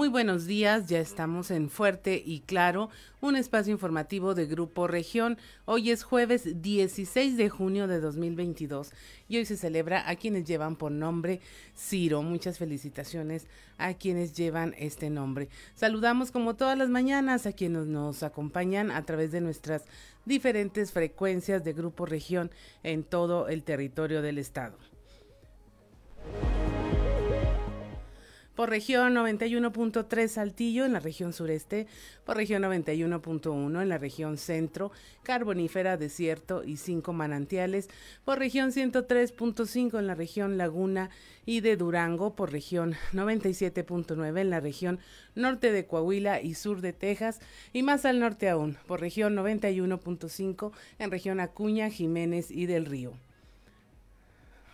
[0.00, 2.88] Muy buenos días, ya estamos en Fuerte y Claro,
[3.20, 5.36] un espacio informativo de Grupo Región.
[5.66, 8.92] Hoy es jueves 16 de junio de 2022
[9.28, 11.42] y hoy se celebra a quienes llevan por nombre
[11.76, 12.22] Ciro.
[12.22, 13.46] Muchas felicitaciones
[13.76, 15.50] a quienes llevan este nombre.
[15.74, 19.84] Saludamos como todas las mañanas a quienes nos acompañan a través de nuestras
[20.24, 22.50] diferentes frecuencias de Grupo Región
[22.82, 24.78] en todo el territorio del estado.
[28.60, 31.86] Por región 91.3 Saltillo en la región sureste,
[32.26, 34.92] por región 91.1 en la región centro,
[35.22, 37.88] carbonífera, desierto y cinco manantiales,
[38.22, 41.08] por región 103.5 en la región Laguna
[41.46, 45.00] y de Durango, por región 97.9 en la región
[45.34, 47.40] norte de Coahuila y sur de Texas,
[47.72, 53.14] y más al norte aún, por región 91.5 en región Acuña, Jiménez y del Río.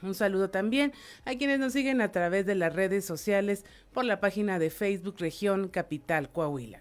[0.02, 0.92] Un saludo también
[1.24, 5.16] a quienes nos siguen a través de las redes sociales por la página de Facebook
[5.18, 6.80] Región Capital Coahuila.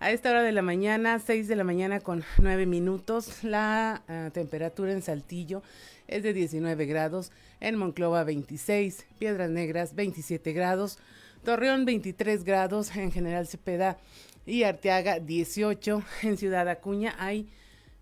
[0.00, 4.30] A esta hora de la mañana, 6 de la mañana con 9 minutos, la uh,
[4.30, 5.62] temperatura en Saltillo
[6.08, 10.98] es de 19 grados, en Monclova 26, Piedras Negras 27 grados,
[11.44, 13.96] Torreón 23 grados, en General Cepeda
[14.44, 17.48] y Arteaga 18, en Ciudad Acuña hay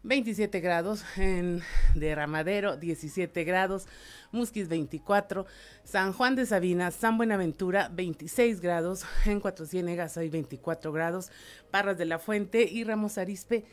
[0.04, 1.62] 27 grados, en
[1.94, 3.86] Derramadero 17 grados,
[4.32, 5.46] Musquis 24,
[5.84, 11.30] San Juan de Sabina, San Buenaventura 26 grados, en Cuatro Ciénegas hay 24 grados,
[11.70, 13.64] Parras de la Fuente y Ramos Arispe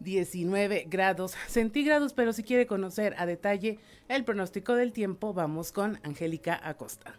[0.00, 5.98] 19 grados centígrados, pero si quiere conocer a detalle el pronóstico del tiempo, vamos con
[6.02, 7.14] Angélica Acosta.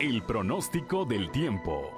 [0.00, 1.97] El pronóstico del tiempo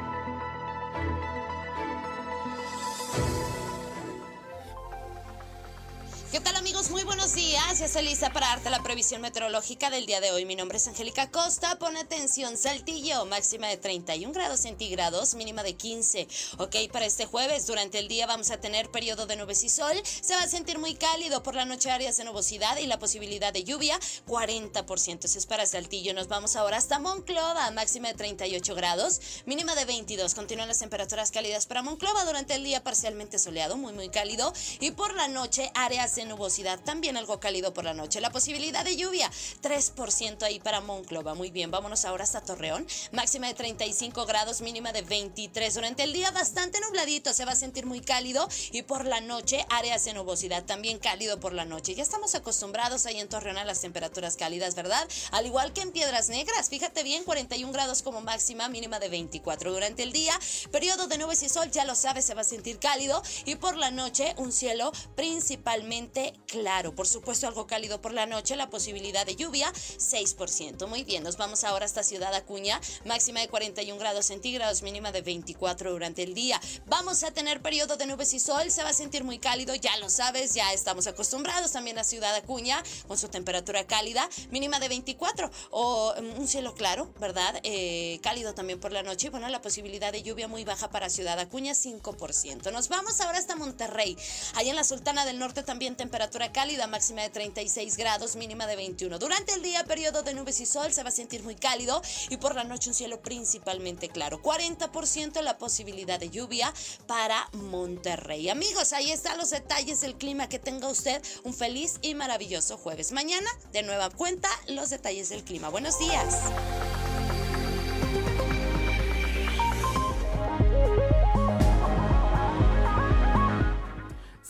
[7.11, 7.79] Buenos días.
[7.79, 10.45] Ya estoy lista para darte la previsión meteorológica del día de hoy.
[10.45, 11.77] Mi nombre es Angélica Costa.
[11.77, 16.25] Pon atención, Saltillo, máxima de 31 grados centígrados, mínima de 15.
[16.59, 19.91] Ok, para este jueves, durante el día vamos a tener periodo de nubes y sol.
[20.05, 23.51] Se va a sentir muy cálido por la noche áreas de nubosidad y la posibilidad
[23.51, 25.25] de lluvia, 40%.
[25.25, 26.13] Eso es para Saltillo.
[26.13, 30.33] Nos vamos ahora hasta Monclova, máxima de 38 grados, mínima de 22.
[30.33, 34.53] Continúan las temperaturas cálidas para Monclova durante el día parcialmente soleado, muy muy cálido.
[34.79, 38.21] Y por la noche áreas de nubosidad, también algo cálido por la noche.
[38.21, 39.29] La posibilidad de lluvia,
[39.61, 41.33] 3% ahí para Monclova.
[41.33, 42.85] Muy bien, vámonos ahora hasta Torreón.
[43.11, 45.73] Máxima de 35 grados, mínima de 23.
[45.73, 49.65] Durante el día bastante nubladito, se va a sentir muy cálido y por la noche
[49.69, 51.95] áreas de nubosidad, también cálido por la noche.
[51.95, 55.07] Ya estamos acostumbrados ahí en Torreón a las temperaturas cálidas, ¿verdad?
[55.31, 59.73] Al igual que en Piedras Negras, fíjate bien, 41 grados como máxima, mínima de 24
[59.73, 60.37] durante el día.
[60.71, 63.75] Periodo de nubes y sol, ya lo sabes, se va a sentir cálido y por
[63.75, 66.80] la noche un cielo principalmente claro.
[66.89, 70.87] Por supuesto, algo cálido por la noche, la posibilidad de lluvia, 6%.
[70.87, 75.21] Muy bien, nos vamos ahora hasta Ciudad Acuña, máxima de 41 grados centígrados, mínima de
[75.21, 76.59] 24 durante el día.
[76.87, 79.95] Vamos a tener periodo de nubes y sol, se va a sentir muy cálido, ya
[79.97, 84.89] lo sabes, ya estamos acostumbrados también a Ciudad Acuña, con su temperatura cálida, mínima de
[84.89, 87.59] 24, o mm, un cielo claro, ¿verdad?
[87.63, 91.37] Eh, cálido también por la noche, bueno, la posibilidad de lluvia muy baja para Ciudad
[91.39, 92.71] Acuña, 5%.
[92.71, 94.17] Nos vamos ahora hasta Monterrey,
[94.55, 98.75] ahí en la Sultana del Norte también temperatura cálida, máxima de 36 grados, mínima de
[98.75, 99.19] 21.
[99.19, 102.37] Durante el día, periodo de nubes y sol, se va a sentir muy cálido y
[102.37, 104.41] por la noche un cielo principalmente claro.
[104.41, 106.73] 40% la posibilidad de lluvia
[107.07, 108.49] para Monterrey.
[108.49, 110.49] Amigos, ahí están los detalles del clima.
[110.49, 113.11] Que tenga usted un feliz y maravilloso jueves.
[113.11, 115.69] Mañana, de nueva cuenta, los detalles del clima.
[115.69, 116.35] Buenos días.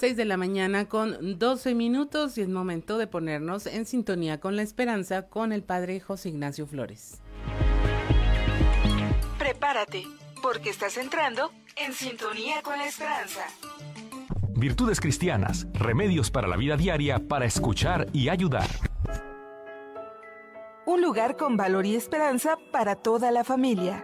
[0.01, 4.56] 6 de la mañana con 12 minutos y es momento de ponernos en sintonía con
[4.56, 7.21] la esperanza con el Padre José Ignacio Flores.
[9.38, 10.07] Prepárate,
[10.42, 13.42] porque estás entrando en sintonía con la esperanza.
[14.56, 18.69] Virtudes cristianas, remedios para la vida diaria para escuchar y ayudar.
[20.88, 24.03] Un lugar con valor y esperanza para toda la familia.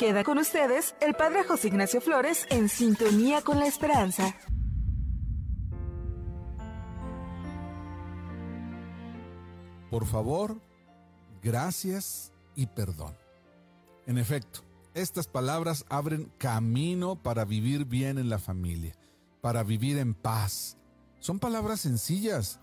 [0.00, 4.34] Queda con ustedes el Padre José Ignacio Flores en sintonía con la esperanza.
[9.90, 10.60] Por favor,
[11.42, 13.16] gracias y perdón.
[14.06, 14.60] En efecto,
[14.94, 18.94] estas palabras abren camino para vivir bien en la familia,
[19.40, 20.76] para vivir en paz,
[21.20, 22.60] Son palabras sencillas,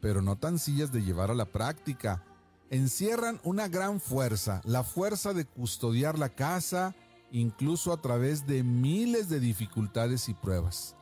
[0.00, 2.24] pero no tan sencillas de llevar a la práctica.
[2.70, 6.94] Encierran una gran fuerza, la fuerza de custodiar la casa,
[7.30, 10.96] incluso a través de miles de dificultades y pruebas.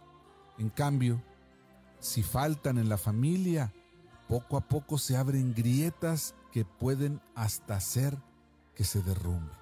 [0.59, 1.23] En cambio,
[2.01, 3.73] si faltan en la familia,
[4.29, 8.17] poco a poco se abren grietas que pueden hasta hacer
[8.75, 9.53] que se derrumbe.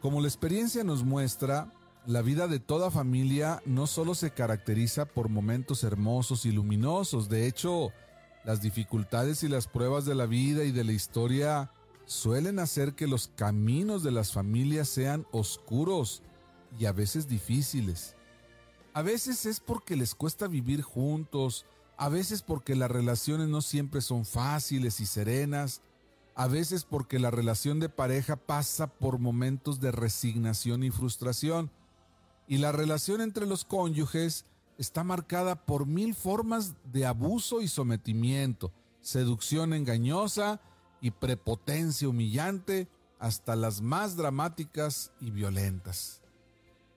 [0.00, 1.72] Como la experiencia nos muestra,
[2.06, 7.46] la vida de toda familia no solo se caracteriza por momentos hermosos y luminosos, de
[7.46, 7.92] hecho,
[8.44, 11.70] las dificultades y las pruebas de la vida y de la historia
[12.04, 16.22] suelen hacer que los caminos de las familias sean oscuros
[16.78, 18.16] y a veces difíciles.
[18.94, 21.64] A veces es porque les cuesta vivir juntos,
[22.02, 25.82] a veces porque las relaciones no siempre son fáciles y serenas,
[26.34, 31.70] a veces porque la relación de pareja pasa por momentos de resignación y frustración,
[32.48, 34.46] y la relación entre los cónyuges
[34.78, 40.60] está marcada por mil formas de abuso y sometimiento, seducción engañosa
[41.00, 42.88] y prepotencia humillante,
[43.20, 46.20] hasta las más dramáticas y violentas.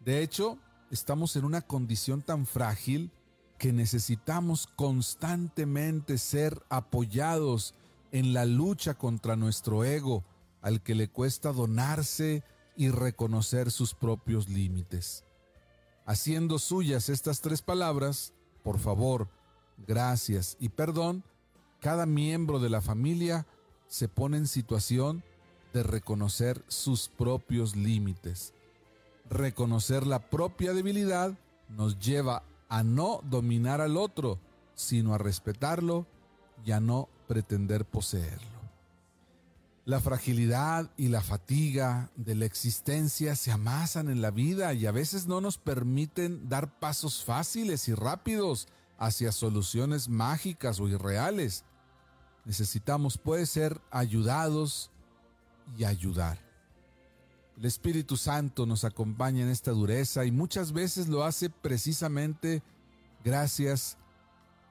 [0.04, 0.58] De hecho,
[0.90, 3.12] estamos en una condición tan frágil
[3.58, 7.74] que necesitamos constantemente ser apoyados
[8.12, 10.24] en la lucha contra nuestro ego,
[10.62, 12.44] al que le cuesta donarse
[12.76, 15.24] y reconocer sus propios límites.
[16.06, 19.28] Haciendo suyas estas tres palabras, por favor,
[19.88, 21.24] gracias y perdón,
[21.80, 23.46] cada miembro de la familia
[23.88, 25.24] se pone en situación
[25.74, 28.54] de reconocer sus propios límites.
[29.30, 31.38] Reconocer la propia debilidad
[31.70, 32.44] nos lleva
[32.76, 34.38] a no dominar al otro,
[34.74, 36.06] sino a respetarlo
[36.66, 38.60] y a no pretender poseerlo.
[39.86, 44.92] La fragilidad y la fatiga de la existencia se amasan en la vida y a
[44.92, 48.68] veces no nos permiten dar pasos fáciles y rápidos
[48.98, 51.64] hacia soluciones mágicas o irreales.
[52.44, 54.92] Necesitamos, puede ser, ayudados
[55.78, 56.45] y ayudar.
[57.58, 62.62] El Espíritu Santo nos acompaña en esta dureza y muchas veces lo hace precisamente
[63.24, 63.98] gracias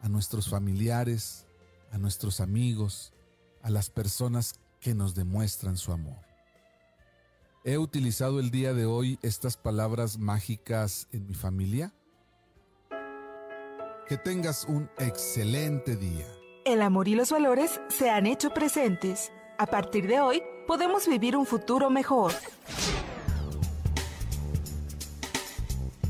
[0.03, 1.47] a nuestros familiares,
[1.93, 3.15] a nuestros amigos,
[3.63, 6.19] a las personas que nos demuestran su amor.
[7.65, 11.95] ¿He utilizado el día de hoy estas palabras mágicas en mi familia?
[14.07, 16.27] Que tengas un excelente día.
[16.67, 19.33] El amor y los valores se han hecho presentes.
[19.57, 22.33] A partir de hoy, podemos vivir un futuro mejor.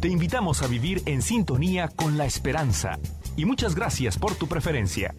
[0.00, 2.98] Te invitamos a vivir en sintonía con la esperanza.
[3.36, 5.14] Y muchas gracias por tu preferencia.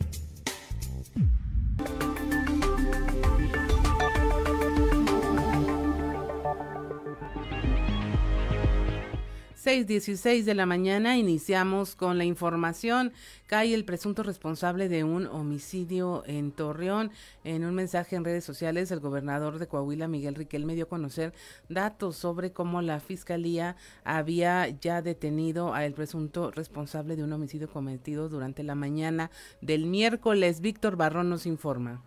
[9.76, 13.12] 6.16 de la mañana iniciamos con la información.
[13.46, 17.12] Cae el presunto responsable de un homicidio en Torreón.
[17.44, 21.34] En un mensaje en redes sociales, el gobernador de Coahuila, Miguel Riquelme, dio a conocer
[21.68, 23.76] datos sobre cómo la fiscalía
[24.06, 29.30] había ya detenido al presunto responsable de un homicidio cometido durante la mañana
[29.60, 30.62] del miércoles.
[30.62, 32.02] Víctor Barrón nos informa.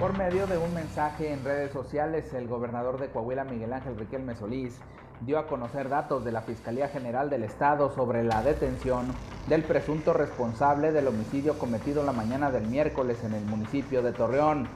[0.00, 4.34] Por medio de un mensaje en redes sociales, el gobernador de Coahuila, Miguel Ángel Riquelme
[4.34, 4.80] Solís,
[5.20, 9.08] dio a conocer datos de la Fiscalía General del Estado sobre la detención
[9.46, 14.68] del presunto responsable del homicidio cometido la mañana del miércoles en el municipio de Torreón.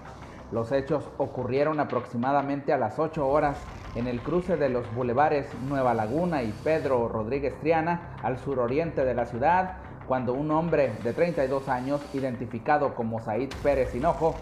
[0.52, 3.56] Los hechos ocurrieron aproximadamente a las 8 horas
[3.94, 9.14] en el cruce de los bulevares Nueva Laguna y Pedro Rodríguez Triana al suroriente de
[9.14, 14.34] la ciudad, cuando un hombre de 32 años, identificado como Said Pérez Hinojo,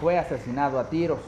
[0.00, 1.20] fue asesinado a tiros.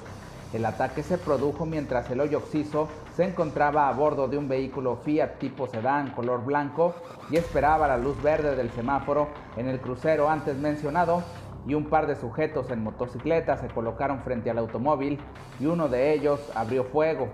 [0.53, 4.97] El ataque se produjo mientras el hoyo oxiso se encontraba a bordo de un vehículo
[4.97, 6.95] Fiat tipo sedán color blanco
[7.31, 11.23] y esperaba la luz verde del semáforo en el crucero antes mencionado
[11.67, 15.19] y un par de sujetos en motocicleta se colocaron frente al automóvil
[15.61, 17.29] y uno de ellos abrió fuego.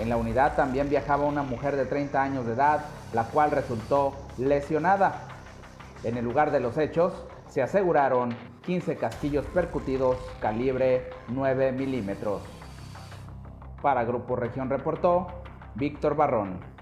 [0.00, 4.12] En la unidad también viajaba una mujer de 30 años de edad, la cual resultó
[4.36, 5.22] lesionada.
[6.04, 7.14] En el lugar de los hechos
[7.48, 8.34] se aseguraron
[8.64, 12.42] 15 casquillos percutidos calibre 9 milímetros.
[13.82, 15.28] Para Grupo Región reportó
[15.74, 16.76] Víctor Barrón.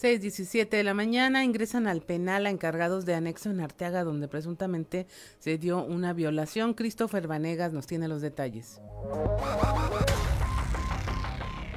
[0.00, 5.06] 6.17 de la mañana ingresan al penal a encargados de anexo en Arteaga donde presuntamente
[5.40, 6.72] se dio una violación.
[6.72, 8.80] Christopher Vanegas nos tiene los detalles.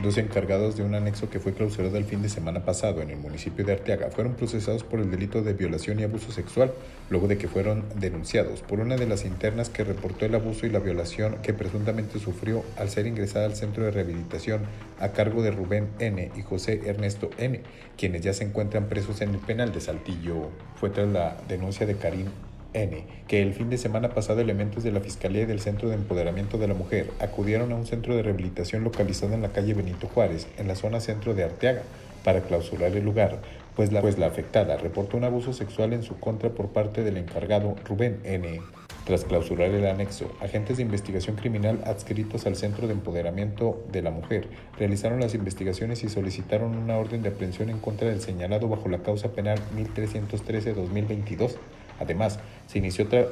[0.04, 3.18] Dos encargados de un anexo que fue clausurado el fin de semana pasado en el
[3.20, 6.74] municipio de Arteaga fueron procesados por el delito de violación y abuso sexual,
[7.10, 10.72] luego de que fueron denunciados por una de las internas que reportó el abuso y
[10.72, 14.64] la violación que presuntamente sufrió al ser ingresada al centro de rehabilitación
[15.00, 16.32] a cargo de Rubén N.
[16.36, 17.62] y José Ernesto N.,
[17.98, 20.50] quienes ya se encuentran presos en el penal de Saltillo.
[20.76, 22.28] Fue tras la denuncia de Karim
[22.74, 25.96] N, que el fin de semana pasado elementos de la Fiscalía y del Centro de
[25.96, 30.08] Empoderamiento de la Mujer acudieron a un centro de rehabilitación localizado en la calle Benito
[30.08, 31.84] Juárez, en la zona centro de Arteaga,
[32.24, 33.39] para clausurar el lugar,
[33.75, 37.18] pues la, pues la afectada reportó un abuso sexual en su contra por parte del
[37.18, 38.62] encargado Rubén N.
[39.06, 44.12] Tras clausurar el anexo, agentes de investigación criminal adscritos al Centro de Empoderamiento de la
[44.12, 44.48] Mujer
[44.80, 49.00] realizaron las investigaciones y solicitaron una orden de aprehensión en contra del señalado bajo la
[49.00, 51.56] causa penal 1313-2022
[52.00, 53.28] Además, se inició otra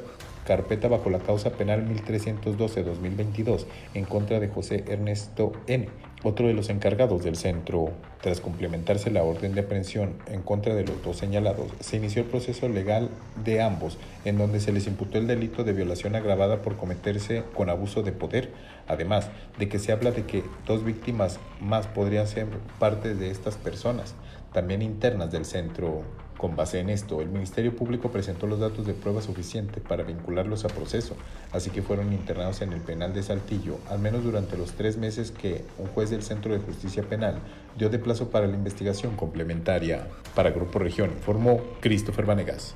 [0.46, 3.64] carpeta bajo la causa penal 1312-2022
[3.94, 5.88] en contra de José Ernesto N.,
[6.24, 7.90] otro de los encargados del centro.
[8.20, 12.28] Tras complementarse la orden de aprehensión en contra de los dos señalados, se inició el
[12.28, 13.08] proceso legal
[13.44, 17.68] de ambos, en donde se les imputó el delito de violación agravada por cometerse con
[17.70, 18.50] abuso de poder,
[18.86, 22.46] además de que se habla de que dos víctimas más podrían ser
[22.78, 24.14] parte de estas personas,
[24.52, 26.04] también internas del centro.
[26.42, 30.64] Con base en esto, el Ministerio Público presentó los datos de prueba suficiente para vincularlos
[30.64, 31.14] a proceso,
[31.52, 35.30] así que fueron internados en el penal de Saltillo, al menos durante los tres meses
[35.30, 37.36] que un juez del Centro de Justicia Penal
[37.78, 40.08] dio de plazo para la investigación complementaria.
[40.34, 42.74] Para Grupo Región informó Christopher Vanegas.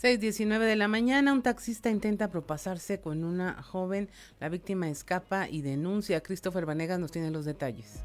[0.00, 4.08] 6.19 de la mañana, un taxista intenta propasarse con una joven.
[4.38, 6.22] La víctima escapa y denuncia.
[6.22, 8.04] Christopher Vanegas nos tiene los detalles.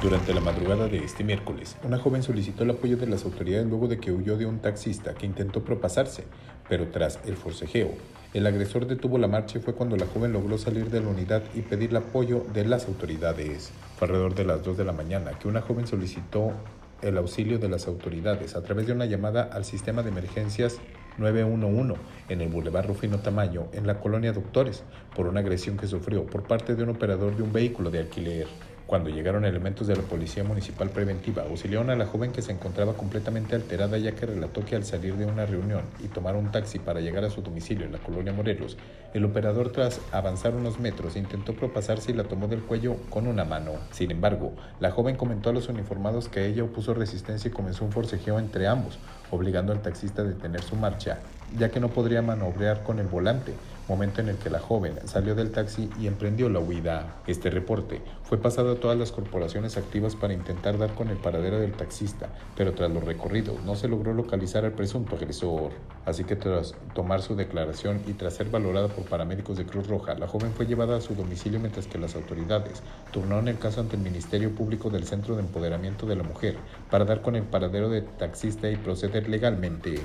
[0.00, 3.86] Durante la madrugada de este miércoles, una joven solicitó el apoyo de las autoridades luego
[3.86, 6.24] de que huyó de un taxista que intentó propasarse,
[6.70, 7.90] pero tras el forcejeo,
[8.32, 11.42] el agresor detuvo la marcha y fue cuando la joven logró salir de la unidad
[11.54, 13.72] y pedir el apoyo de las autoridades.
[13.98, 16.54] Fue alrededor de las 2 de la mañana que una joven solicitó
[17.02, 20.78] el auxilio de las autoridades a través de una llamada al sistema de emergencias
[21.18, 21.94] 911
[22.28, 26.44] en el Boulevard Rufino Tamayo, en la colonia Doctores, por una agresión que sufrió por
[26.44, 28.46] parte de un operador de un vehículo de alquiler.
[28.88, 32.94] Cuando llegaron elementos de la Policía Municipal Preventiva, auxiliaron a la joven que se encontraba
[32.94, 36.78] completamente alterada ya que relató que al salir de una reunión y tomar un taxi
[36.78, 38.78] para llegar a su domicilio en la colonia Morelos,
[39.12, 43.44] el operador tras avanzar unos metros intentó propasarse y la tomó del cuello con una
[43.44, 43.72] mano.
[43.90, 47.92] Sin embargo, la joven comentó a los uniformados que ella opuso resistencia y comenzó un
[47.92, 48.98] forcejeo entre ambos,
[49.30, 51.18] obligando al taxista a detener su marcha,
[51.56, 53.54] ya que no podría manobrear con el volante
[53.88, 57.16] momento en el que la joven salió del taxi y emprendió la huida.
[57.26, 61.58] Este reporte fue pasado a todas las corporaciones activas para intentar dar con el paradero
[61.58, 65.70] del taxista, pero tras los recorridos no se logró localizar al presunto agresor.
[66.04, 70.14] Así que tras tomar su declaración y tras ser valorada por paramédicos de Cruz Roja,
[70.14, 73.96] la joven fue llevada a su domicilio mientras que las autoridades turnaron el caso ante
[73.96, 76.56] el Ministerio Público del Centro de Empoderamiento de la Mujer
[76.90, 80.00] para dar con el paradero del taxista y proceder legalmente.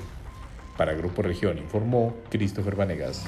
[0.76, 3.24] Para Grupo Región informó Christopher Vanegas.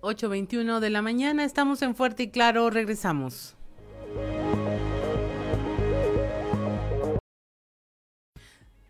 [0.00, 3.56] 8.21 de la mañana, estamos en Fuerte y Claro, regresamos.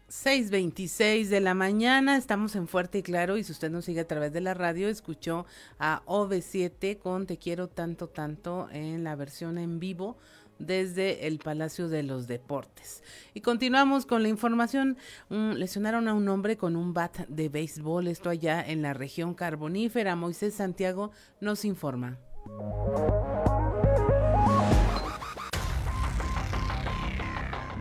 [0.08, 3.38] ...6.26 de la mañana, estamos en Fuerte y Claro...
[3.38, 4.88] ...y si usted nos sigue a través de la radio...
[4.88, 5.46] ...escuchó
[5.78, 8.68] a OV7 con Te Quiero Tanto Tanto...
[8.70, 10.18] ...en la versión en vivo
[10.58, 13.02] desde el Palacio de los Deportes.
[13.34, 14.96] Y continuamos con la información.
[15.28, 20.16] lesionaron a un hombre con un bat de béisbol, esto allá en la región carbonífera.
[20.16, 22.18] Moisés Santiago nos informa.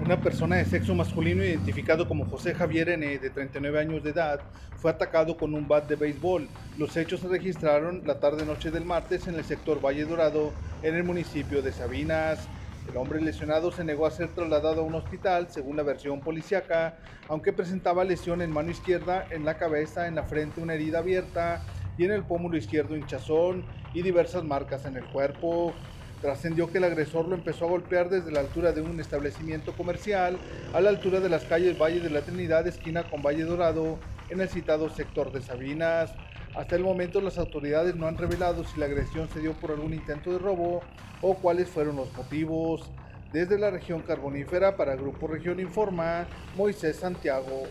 [0.04, 4.42] Una persona de sexo masculino identificado como José Javier N., de 39 años de edad,
[4.76, 6.50] fue atacado con un bat de béisbol.
[6.80, 11.04] Los hechos se registraron la tarde-noche del martes en el sector Valle Dorado, en el
[11.04, 12.48] municipio de Sabinas.
[12.92, 16.98] El hombre lesionado se negó a ser trasladado a un hospital, según la versión policíaca,
[17.30, 21.62] aunque presentaba lesión en mano izquierda, en la cabeza, en la frente una herida abierta
[21.98, 25.74] y en el pómulo izquierdo hinchazón y diversas marcas en el cuerpo.
[26.22, 30.38] Trascendió que el agresor lo empezó a golpear desde la altura de un establecimiento comercial
[30.74, 34.42] a la altura de las calles Valle de la Trinidad, esquina con Valle Dorado, en
[34.42, 36.14] el citado sector de Sabinas.
[36.56, 39.94] Hasta el momento las autoridades no han revelado si la agresión se dio por algún
[39.94, 40.82] intento de robo
[41.22, 42.92] o cuáles fueron los motivos.
[43.32, 46.28] Desde la región carbonífera para Grupo Región Informa,
[46.58, 47.64] Moisés Santiago.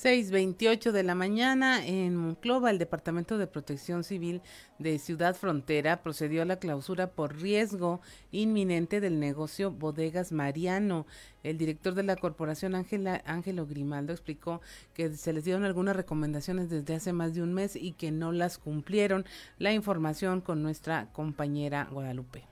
[0.00, 4.42] 6.28 de la mañana en Monclova, el Departamento de Protección Civil
[4.78, 8.00] de Ciudad Frontera procedió a la clausura por riesgo
[8.30, 11.04] inminente del negocio Bodegas Mariano.
[11.42, 14.60] El director de la corporación, Ángelo Grimaldo, explicó
[14.94, 18.30] que se les dieron algunas recomendaciones desde hace más de un mes y que no
[18.30, 19.24] las cumplieron.
[19.58, 22.44] La información con nuestra compañera Guadalupe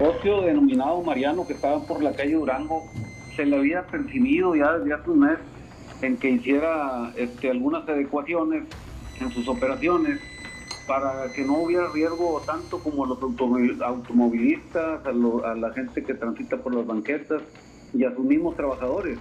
[0.00, 2.84] ocio denominado Mariano que estaba por la calle Durango,
[3.34, 5.38] se le había percibido ya desde hace un mes
[6.02, 8.64] en que hiciera este, algunas adecuaciones
[9.20, 10.20] en sus operaciones
[10.86, 13.18] para que no hubiera riesgo tanto como los
[13.82, 15.12] automovilistas, a,
[15.54, 17.42] la gente que transita por las banquetas
[17.92, 19.18] y a sus mismos trabajadores.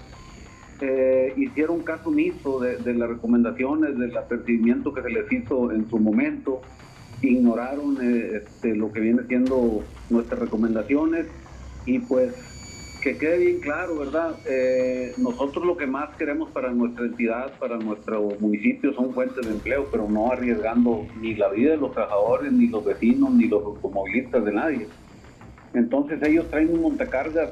[0.80, 5.90] Eh, hicieron caso omiso de, de, las recomendaciones, del apercibimiento que se les hizo en
[5.90, 6.62] su momento
[7.22, 11.28] ignoraron este, lo que viene siendo nuestras recomendaciones
[11.86, 12.34] y pues
[13.02, 14.36] que quede bien claro, ¿verdad?
[14.46, 19.54] Eh, nosotros lo que más queremos para nuestra entidad, para nuestro municipio son fuentes de
[19.54, 23.64] empleo, pero no arriesgando ni la vida de los trabajadores, ni los vecinos, ni los
[23.64, 24.88] automovilistas de nadie.
[25.74, 27.52] Entonces ellos traen un montacargas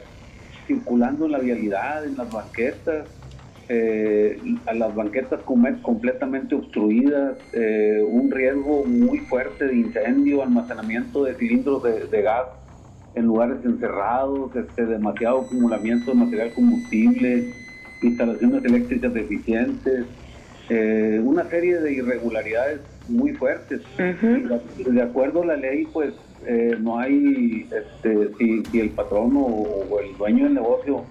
[0.68, 3.08] circulando en la vialidad, en las banquetas,
[3.68, 11.34] eh, a las banquetas completamente obstruidas, eh, un riesgo muy fuerte de incendio, almacenamiento de
[11.34, 12.46] cilindros de, gas
[13.16, 17.54] en lugares encerrados, este, demasiado acumulamiento de material combustible,
[18.04, 20.06] instalaciones eléctricas deficientes,
[20.70, 23.82] eh, una serie de irregularidades muy fuertes.
[23.98, 26.14] De acuerdo a la ley, pues
[26.82, 31.04] no hay, este, si, el patrón o el dueño del negocio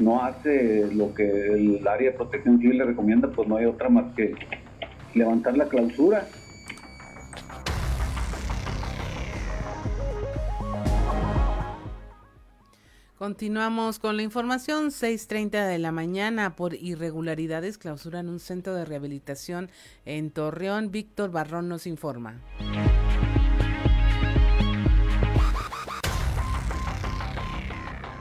[0.00, 3.88] no hace lo que el área de protección civil le recomienda, pues no hay otra
[3.88, 4.34] más que
[5.14, 6.26] levantar la clausura.
[13.20, 14.86] Continuamos con la información.
[14.86, 19.70] 6.30 de la mañana por irregularidades clausuran un centro de rehabilitación
[20.06, 20.90] en Torreón.
[20.90, 22.40] Víctor Barrón nos informa.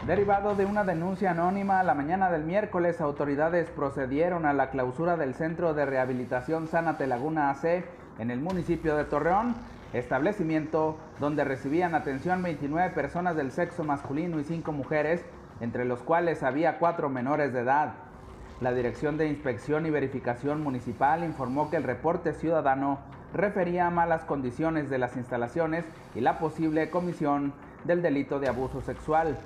[0.10, 5.36] Derivado de una denuncia anónima, la mañana del miércoles autoridades procedieron a la clausura del
[5.36, 7.86] Centro de Rehabilitación Sánate Laguna AC
[8.18, 9.54] en el municipio de Torreón,
[9.94, 15.24] establecimiento donde recibían atención 29 personas del sexo masculino y 5 mujeres,
[15.62, 17.94] entre los cuales había 4 menores de edad.
[18.62, 22.98] La Dirección de Inspección y Verificación Municipal informó que el reporte ciudadano
[23.32, 28.82] refería a malas condiciones de las instalaciones y la posible comisión del delito de abuso
[28.82, 29.38] sexual.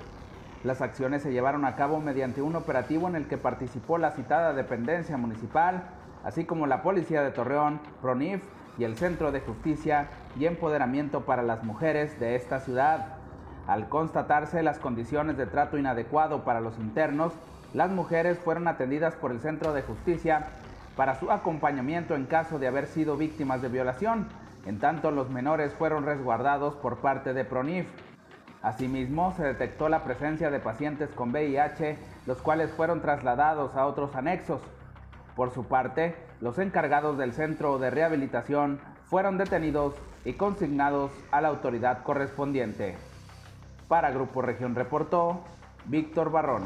[0.64, 4.54] Las acciones se llevaron a cabo mediante un operativo en el que participó la citada
[4.54, 5.82] dependencia municipal,
[6.24, 8.42] así como la Policía de Torreón, PRONIF
[8.78, 13.08] y el Centro de Justicia y Empoderamiento para las Mujeres de esta ciudad.
[13.66, 17.34] Al constatarse las condiciones de trato inadecuado para los internos,
[17.74, 20.46] las mujeres fueron atendidas por el Centro de Justicia
[20.96, 24.28] para su acompañamiento en caso de haber sido víctimas de violación,
[24.64, 27.86] en tanto los menores fueron resguardados por parte de PRONIF.
[28.64, 34.16] Asimismo, se detectó la presencia de pacientes con VIH, los cuales fueron trasladados a otros
[34.16, 34.62] anexos.
[35.36, 41.48] Por su parte, los encargados del centro de rehabilitación fueron detenidos y consignados a la
[41.48, 42.96] autoridad correspondiente.
[43.86, 45.40] Para Grupo Región reportó
[45.84, 46.62] Víctor Barrón.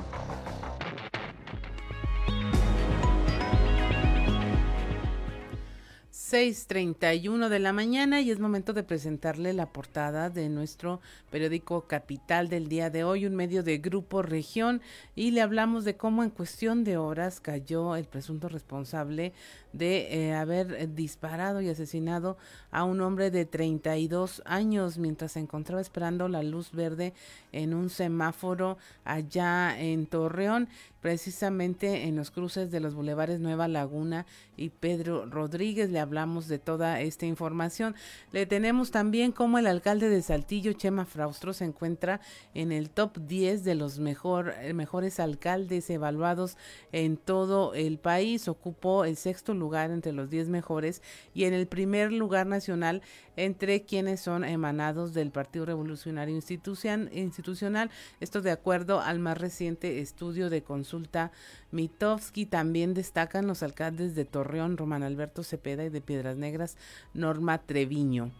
[6.30, 12.50] 6:31 de la mañana y es momento de presentarle la portada de nuestro periódico Capital
[12.50, 14.82] del día de hoy, un medio de Grupo Región,
[15.14, 19.32] y le hablamos de cómo en cuestión de horas cayó el presunto responsable
[19.72, 22.36] de eh, haber disparado y asesinado
[22.70, 27.14] a un hombre de 32 años mientras se encontraba esperando la luz verde
[27.52, 30.68] en un semáforo allá en Torreón
[31.00, 34.26] precisamente en los cruces de los bulevares Nueva Laguna
[34.56, 35.90] y Pedro Rodríguez.
[35.90, 37.94] Le hablamos de toda esta información.
[38.32, 42.20] Le tenemos también cómo el alcalde de Saltillo, Chema Fraustro, se encuentra
[42.54, 46.56] en el top 10 de los mejor, eh, mejores alcaldes evaluados
[46.92, 48.48] en todo el país.
[48.48, 51.02] Ocupó el sexto lugar entre los 10 mejores
[51.34, 53.02] y en el primer lugar nacional
[53.36, 57.90] entre quienes son emanados del Partido Revolucionario Institucional.
[58.20, 61.30] Esto de acuerdo al más reciente estudio de consulta
[61.70, 62.46] Mitowski.
[62.46, 66.76] También destacan los alcaldes de Torreón, Román Alberto Cepeda y de Piedras Negras,
[67.14, 68.32] Norma Treviño.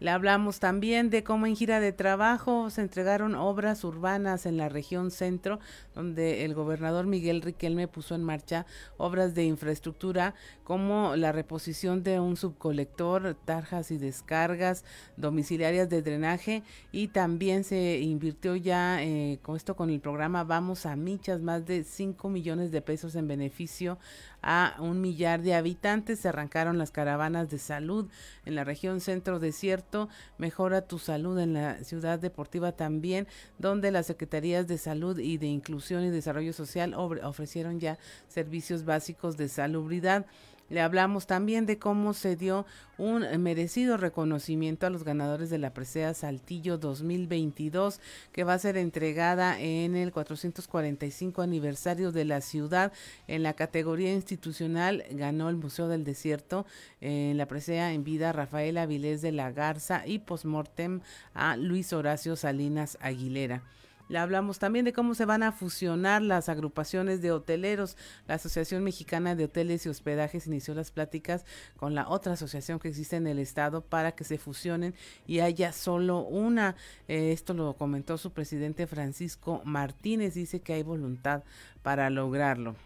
[0.00, 4.68] Le hablamos también de cómo en gira de trabajo se entregaron obras urbanas en la
[4.68, 5.60] región centro,
[5.94, 12.18] donde el gobernador Miguel Riquelme puso en marcha obras de infraestructura como la reposición de
[12.18, 14.84] un subcolector, tarjas y descargas
[15.16, 20.86] domiciliarias de drenaje y también se invirtió ya eh, con esto con el programa Vamos
[20.86, 23.98] a Michas más de 5 millones de pesos en beneficio
[24.44, 26.20] a un millar de habitantes.
[26.20, 28.08] Se arrancaron las caravanas de salud
[28.44, 30.08] en la región centro desierto.
[30.36, 33.26] Mejora tu salud en la ciudad deportiva también,
[33.58, 39.36] donde las secretarías de salud y de inclusión y desarrollo social ofrecieron ya servicios básicos
[39.36, 40.26] de salubridad.
[40.70, 42.64] Le hablamos también de cómo se dio
[42.96, 48.00] un merecido reconocimiento a los ganadores de la presea Saltillo 2022,
[48.32, 52.92] que va a ser entregada en el 445 aniversario de la ciudad.
[53.26, 56.64] En la categoría institucional ganó el Museo del Desierto,
[57.00, 61.00] en la presea en vida Rafael Avilés de la Garza y postmortem
[61.34, 63.62] a Luis Horacio Salinas Aguilera.
[64.08, 67.96] Le hablamos también de cómo se van a fusionar las agrupaciones de hoteleros.
[68.28, 72.88] La Asociación Mexicana de Hoteles y Hospedajes inició las pláticas con la otra asociación que
[72.88, 74.94] existe en el estado para que se fusionen
[75.26, 76.76] y haya solo una.
[77.08, 80.34] Eh, esto lo comentó su presidente Francisco Martínez.
[80.34, 81.42] Dice que hay voluntad
[81.82, 82.76] para lograrlo.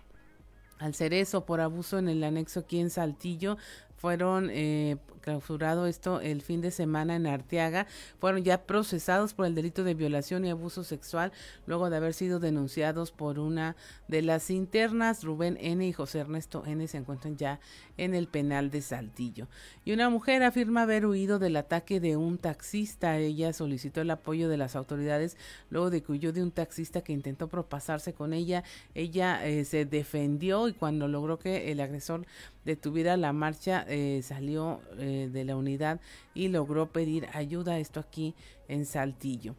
[0.79, 3.57] Al ser eso por abuso en el anexo aquí en Saltillo,
[3.97, 4.97] fueron eh,
[5.29, 7.87] clausurado esto el fin de semana en Arteaga,
[8.19, 11.33] fueron ya procesados por el delito de violación y abuso sexual
[11.67, 13.77] luego de haber sido denunciados por una
[14.09, 15.25] de las internas.
[15.25, 17.61] Rubén N y José Ernesto N se encuentran ya
[17.99, 19.49] en el penal de Saltillo.
[19.85, 23.19] Y una mujer afirma haber huido del ataque de un taxista.
[23.19, 25.37] Ella solicitó el apoyo de las autoridades
[25.69, 28.65] luego de que huyó de un taxista que intentó propasarse con ella.
[28.95, 32.25] Ella eh, se defendió y cuando logró que el agresor
[32.65, 36.01] detuviera la marcha eh, salió eh, de la unidad
[36.35, 37.81] y logró pedir ayuda.
[37.81, 38.37] Esto aquí
[38.69, 39.57] en Saltillo.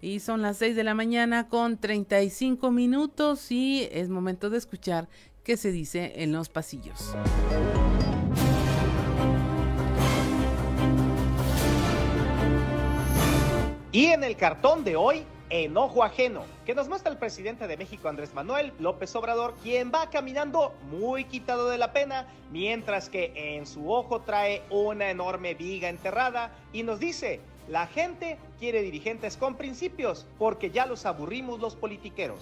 [0.00, 5.08] Y son las 6 de la mañana con 35 minutos y es momento de escuchar
[5.42, 7.14] qué se dice en los pasillos.
[13.92, 15.24] Y en el cartón de hoy,
[15.62, 20.10] enojo ajeno, que nos muestra el presidente de México Andrés Manuel López Obrador, quien va
[20.10, 25.88] caminando muy quitado de la pena, mientras que en su ojo trae una enorme viga
[25.88, 31.76] enterrada y nos dice, la gente quiere dirigentes con principios, porque ya los aburrimos los
[31.76, 32.40] politiqueros.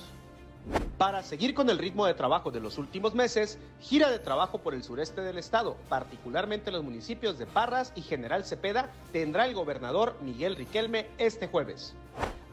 [0.97, 4.73] Para seguir con el ritmo de trabajo de los últimos meses, gira de trabajo por
[4.73, 10.17] el sureste del estado, particularmente los municipios de Parras y General Cepeda, tendrá el gobernador
[10.23, 11.95] Miguel Riquelme este jueves.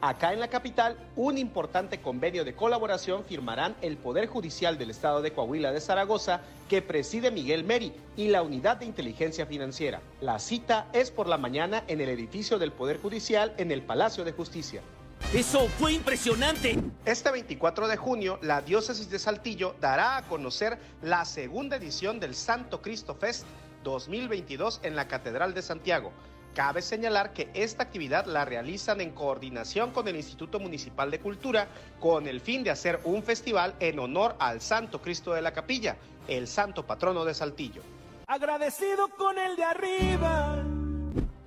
[0.02, 5.20] Acá en la capital, un importante convenio de colaboración firmarán el Poder Judicial del Estado
[5.20, 10.00] de Coahuila de Zaragoza, que preside Miguel Meri, y la Unidad de Inteligencia Financiera.
[10.22, 14.24] La cita es por la mañana en el edificio del Poder Judicial en el Palacio
[14.24, 14.80] de Justicia.
[15.34, 16.78] Eso fue impresionante.
[17.04, 22.34] Este 24 de junio, la diócesis de Saltillo dará a conocer la segunda edición del
[22.34, 23.44] Santo Cristo Fest
[23.84, 26.10] 2022 en la Catedral de Santiago.
[26.54, 31.68] Cabe señalar que esta actividad la realizan en coordinación con el Instituto Municipal de Cultura
[32.00, 35.96] con el fin de hacer un festival en honor al Santo Cristo de la Capilla,
[36.26, 37.82] el santo patrono de Saltillo.
[38.26, 40.64] Agradecido con el de arriba.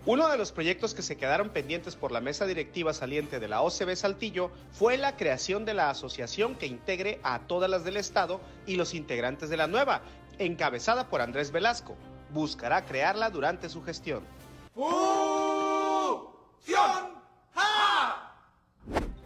[0.05, 3.61] Uno de los proyectos que se quedaron pendientes por la mesa directiva saliente de la
[3.61, 8.39] OCB Saltillo fue la creación de la asociación que integre a todas las del Estado
[8.65, 10.01] y los integrantes de la nueva,
[10.39, 11.95] encabezada por Andrés Velasco.
[12.33, 14.23] Buscará crearla durante su gestión.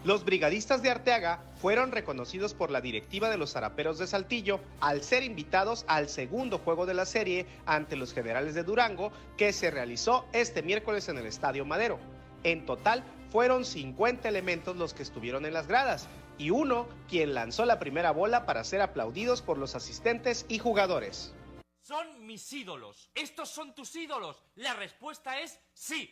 [0.03, 5.03] Los brigadistas de Arteaga fueron reconocidos por la directiva de los zaraperos de Saltillo al
[5.03, 9.71] ser invitados al segundo juego de la serie ante los generales de Durango que se
[9.71, 11.99] realizó este miércoles en el Estadio Madero.
[12.43, 16.07] En total fueron 50 elementos los que estuvieron en las gradas
[16.37, 21.33] y uno quien lanzó la primera bola para ser aplaudidos por los asistentes y jugadores.
[21.87, 23.09] Son mis ídolos.
[23.15, 24.35] Estos son tus ídolos.
[24.55, 26.11] La respuesta es sí.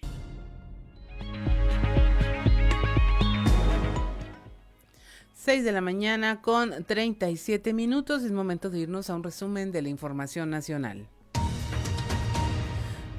[5.33, 8.23] Seis de la mañana con 37 minutos.
[8.23, 11.09] Es momento de irnos a un resumen de la información nacional.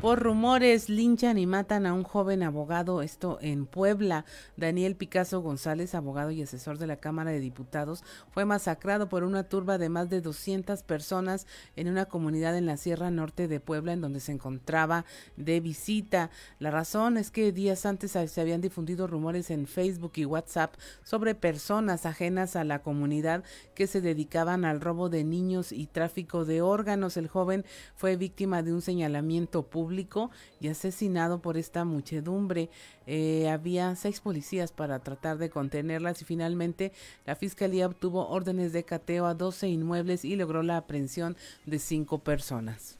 [0.06, 4.24] Por rumores, linchan y matan a un joven abogado, esto en Puebla.
[4.56, 9.48] Daniel Picasso González, abogado y asesor de la Cámara de Diputados, fue masacrado por una
[9.48, 13.94] turba de más de 200 personas en una comunidad en la Sierra Norte de Puebla,
[13.94, 15.04] en donde se encontraba
[15.36, 16.30] de visita.
[16.60, 21.34] La razón es que días antes se habían difundido rumores en Facebook y WhatsApp sobre
[21.34, 23.42] personas ajenas a la comunidad
[23.74, 27.16] que se dedicaban al robo de niños y tráfico de órganos.
[27.16, 27.64] El joven
[27.96, 30.30] fue víctima de un señalamiento público público
[30.60, 32.68] y asesinado por esta muchedumbre.
[33.06, 36.92] Eh, había seis policías para tratar de contenerlas y finalmente
[37.24, 42.18] la fiscalía obtuvo órdenes de cateo a 12 inmuebles y logró la aprehensión de cinco
[42.18, 42.98] personas.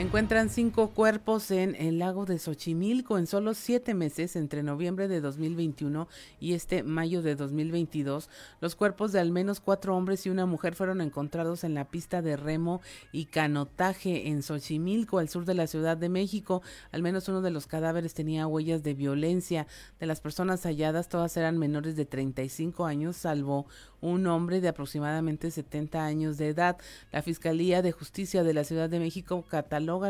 [0.00, 5.20] Encuentran cinco cuerpos en el lago de Xochimilco en solo siete meses, entre noviembre de
[5.20, 6.08] 2021
[6.40, 8.30] y este mayo de 2022.
[8.62, 12.22] Los cuerpos de al menos cuatro hombres y una mujer fueron encontrados en la pista
[12.22, 12.80] de remo
[13.12, 16.62] y canotaje en Xochimilco, al sur de la Ciudad de México.
[16.92, 19.66] Al menos uno de los cadáveres tenía huellas de violencia.
[19.98, 23.66] De las personas halladas, todas eran menores de 35 años, salvo
[24.00, 26.78] un hombre de aproximadamente 70 años de edad.
[27.12, 29.44] La Fiscalía de Justicia de la Ciudad de México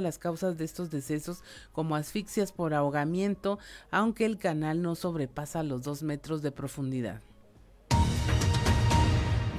[0.00, 3.58] las causas de estos decesos como asfixias por ahogamiento,
[3.90, 7.20] aunque el canal no sobrepasa los dos metros de profundidad.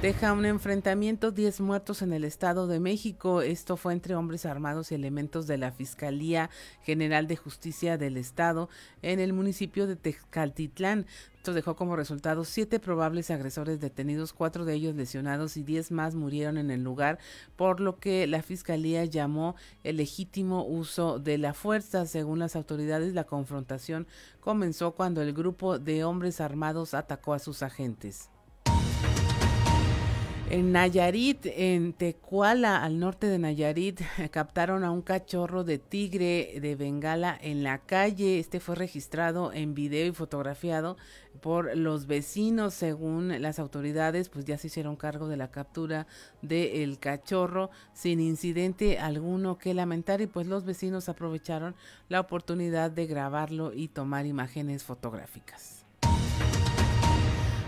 [0.02, 3.40] Deja un enfrentamiento, 10 muertos en el Estado de México.
[3.40, 6.50] Esto fue entre hombres armados y elementos de la Fiscalía
[6.82, 8.68] General de Justicia del Estado
[9.02, 11.06] en el municipio de Tezcaltitlán.
[11.36, 16.16] Esto dejó como resultado siete probables agresores detenidos, cuatro de ellos lesionados y diez más
[16.16, 17.20] murieron en el lugar,
[17.54, 22.06] por lo que la Fiscalía llamó el legítimo uso de la fuerza.
[22.06, 24.08] Según las autoridades, la confrontación
[24.40, 28.31] comenzó cuando el grupo de hombres armados atacó a sus agentes.
[30.52, 36.76] En Nayarit, en Tecuala, al norte de Nayarit, captaron a un cachorro de tigre de
[36.76, 38.38] Bengala en la calle.
[38.38, 40.98] Este fue registrado en video y fotografiado
[41.40, 42.74] por los vecinos.
[42.74, 46.06] Según las autoridades, pues ya se hicieron cargo de la captura
[46.42, 51.74] del cachorro sin incidente alguno que lamentar y pues los vecinos aprovecharon
[52.10, 55.81] la oportunidad de grabarlo y tomar imágenes fotográficas.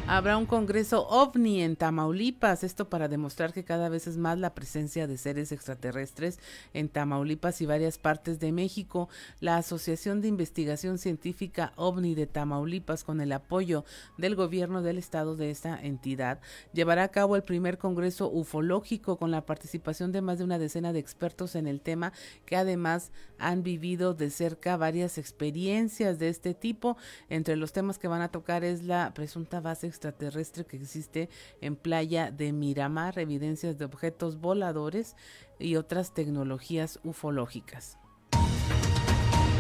[0.07, 4.55] Habrá un congreso ovni en Tamaulipas, esto para demostrar que cada vez es más la
[4.55, 6.39] presencia de seres extraterrestres
[6.75, 9.09] en Tamaulipas y varias partes de México.
[9.41, 13.87] La Asociación de Investigación Científica OVNI de Tamaulipas, con el apoyo
[14.19, 16.39] del gobierno del estado de esta entidad,
[16.75, 20.93] llevará a cabo el primer congreso ufológico con la participación de más de una decena
[20.93, 22.13] de expertos en el tema
[22.45, 26.99] que además han vivido de cerca varias experiencias de este tipo.
[27.31, 31.29] Entre los temas que van a tocar es la presunta base extraterrestre que existe
[31.61, 35.15] en playa de Miramar, evidencias de objetos voladores
[35.59, 37.99] y otras tecnologías ufológicas.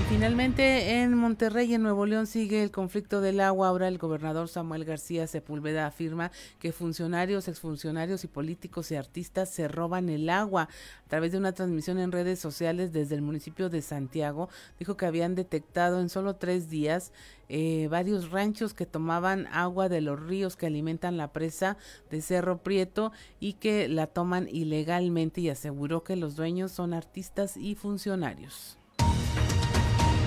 [0.06, 3.68] Finalmente, en Monterrey, en Nuevo León, sigue el conflicto del agua.
[3.68, 9.66] Ahora el gobernador Samuel García Sepúlveda afirma que funcionarios, exfuncionarios y políticos y artistas se
[9.66, 10.68] roban el agua.
[11.06, 15.06] A través de una transmisión en redes sociales desde el municipio de Santiago, dijo que
[15.06, 17.12] habían detectado en solo tres días
[17.48, 21.78] eh, varios ranchos que tomaban agua de los ríos que alimentan la presa
[22.10, 27.56] de Cerro Prieto y que la toman ilegalmente y aseguró que los dueños son artistas
[27.56, 28.78] y funcionarios.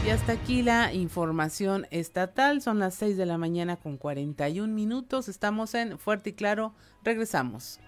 [0.07, 2.61] Y hasta aquí la información estatal.
[2.61, 5.27] Son las 6 de la mañana con 41 minutos.
[5.27, 6.73] Estamos en Fuerte y Claro.
[7.03, 7.81] Regresamos.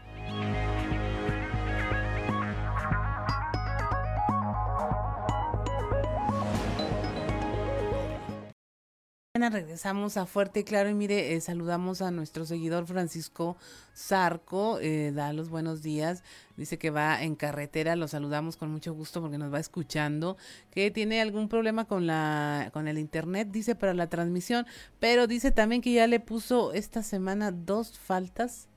[9.47, 13.55] Regresamos a Fuerte y Claro y mire, eh, saludamos a nuestro seguidor Francisco
[13.95, 16.23] Zarco, eh, da los buenos días,
[16.57, 20.35] dice que va en carretera, lo saludamos con mucho gusto porque nos va escuchando,
[20.71, 24.65] que tiene algún problema con la con el internet, dice para la transmisión,
[24.99, 28.67] pero dice también que ya le puso esta semana dos faltas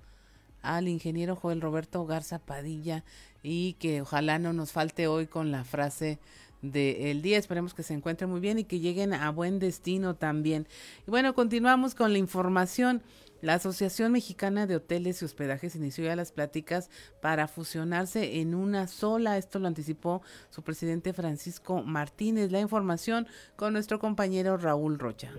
[0.61, 3.03] al ingeniero Joel Roberto Garza Padilla
[3.43, 6.21] y que ojalá no nos falte hoy con la frase
[6.63, 7.39] del día.
[7.39, 10.67] Esperemos que se encuentren muy bien y que lleguen a buen destino también.
[11.07, 13.03] Y bueno, continuamos con la información.
[13.43, 18.87] La Asociación Mexicana de Hoteles y Hospedajes inició ya las pláticas para fusionarse en una
[18.87, 19.37] sola.
[19.37, 22.53] Esto lo anticipó su presidente Francisco Martínez.
[22.53, 25.33] La información con nuestro compañero Raúl Rocha.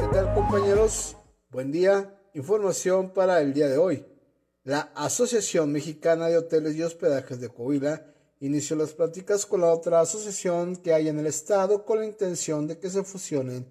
[0.00, 1.16] ¿Qué tal compañeros?
[1.50, 2.12] Buen día.
[2.34, 4.04] Información para el día de hoy.
[4.64, 8.02] La Asociación Mexicana de Hoteles y Hospedajes de Coahuila
[8.40, 12.66] inició las pláticas con la otra asociación que hay en el estado con la intención
[12.66, 13.66] de que se fusionen.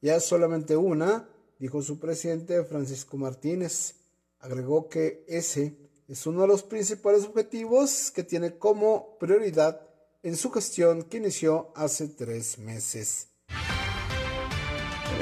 [0.00, 3.94] Ya solamente una, dijo su presidente Francisco Martínez.
[4.40, 5.76] Agregó que ese
[6.08, 9.80] es uno de los principales objetivos que tiene como prioridad
[10.22, 13.28] en su gestión que inició hace tres meses.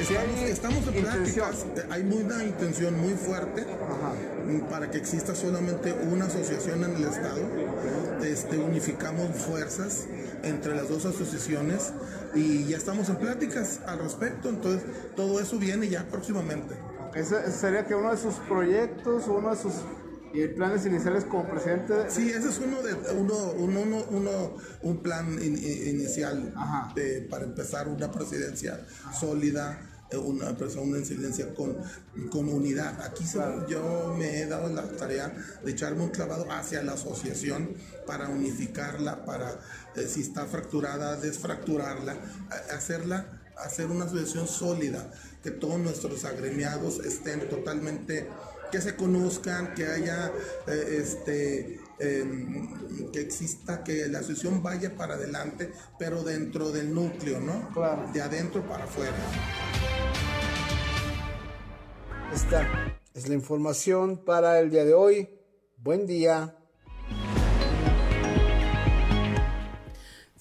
[0.00, 3.66] Estamos, en pláticas, hay una intención muy fuerte
[4.70, 7.42] para que exista solamente una asociación en el Estado.
[8.24, 10.06] Este, unificamos fuerzas
[10.42, 11.92] entre las dos asociaciones
[12.35, 14.83] y ya estamos en pláticas al respecto, entonces
[15.16, 16.74] todo eso viene ya próximamente.
[17.14, 19.74] ¿Ese sería que uno de sus proyectos, uno de sus
[20.33, 22.09] ¿Y el plan es iniciales como presidente?
[22.09, 26.54] Sí, ese es uno de uno, uno, uno, uno un plan inicial
[26.94, 28.87] de, para empezar una presidencia
[29.18, 31.76] sólida, una persona, una incidencia con,
[32.30, 33.00] con unidad.
[33.02, 33.24] Aquí
[33.68, 37.74] yo me he dado la tarea de echarme un clavado hacia la asociación
[38.06, 39.60] para unificarla, para
[39.96, 42.16] eh, si está fracturada, desfracturarla,
[42.74, 45.10] hacerla, hacer una asociación sólida,
[45.42, 48.28] que todos nuestros agremiados estén totalmente,
[48.70, 50.32] que se conozcan, que haya
[50.66, 57.68] eh, este que exista, que la asociación vaya para adelante, pero dentro del núcleo, ¿no?
[57.74, 58.10] Claro.
[58.12, 59.14] De adentro para afuera.
[62.34, 65.28] Esta es la información para el día de hoy.
[65.76, 66.56] Buen día.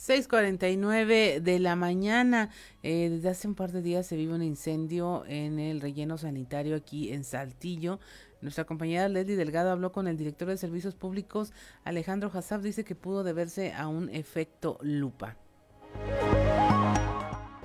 [0.10, 2.50] 6:49 de la mañana.
[2.84, 6.76] Eh, desde hace un par de días se vive un incendio en el relleno sanitario
[6.76, 8.00] aquí en Saltillo.
[8.42, 11.52] Nuestra compañera Leslie Delgado habló con el director de Servicios Públicos,
[11.84, 12.62] Alejandro Hassab.
[12.62, 15.36] Dice que pudo deberse a un efecto lupa.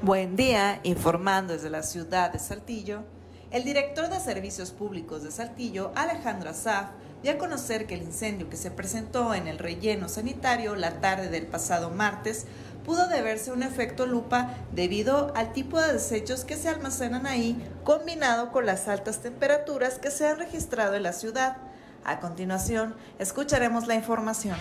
[0.02, 3.04] Buen día, informando desde la ciudad de Saltillo.
[3.52, 6.90] El director de Servicios Públicos de Saltillo, Alejandro Azaf,
[7.22, 11.28] dio a conocer que el incendio que se presentó en el relleno sanitario la tarde
[11.28, 12.46] del pasado martes
[12.84, 17.56] pudo deberse a un efecto lupa debido al tipo de desechos que se almacenan ahí,
[17.82, 21.56] combinado con las altas temperaturas que se han registrado en la ciudad.
[22.04, 24.56] A continuación, escucharemos la información.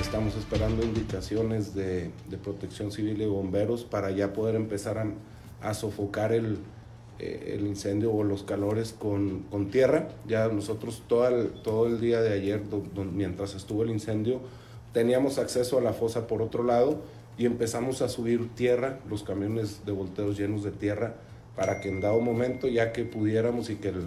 [0.00, 2.10] Estamos esperando indicaciones de,
[2.42, 5.04] protección civil y bomberos para ya poder empezar
[5.62, 6.58] a sofocar el,
[7.20, 10.08] eh, el incendio o los calores con, con tierra.
[10.26, 12.62] Ya nosotros todo el, todo el día de ayer,
[13.12, 14.40] mientras estuvo el incendio,
[14.92, 16.98] teníamos acceso a la fosa por otro lado
[17.38, 21.14] y empezamos a subir tierra, los camiones de volteos llenos de tierra,
[21.56, 24.04] para que en dado momento, ya que pudiéramos y que el,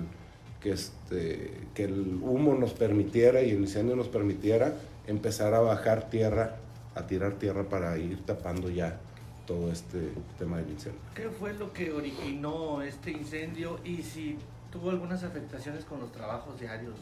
[0.62, 4.74] que este, que el humo nos permitiera y el incendio nos permitiera,
[5.08, 6.58] empezar a bajar tierra,
[6.96, 9.00] a tirar tierra para ir tapando ya
[9.46, 11.02] todo este tema del incendio.
[11.16, 14.38] ¿Qué fue lo que originó este incendio y si
[14.72, 16.96] tuvo algunas afectaciones con los trabajos diarios?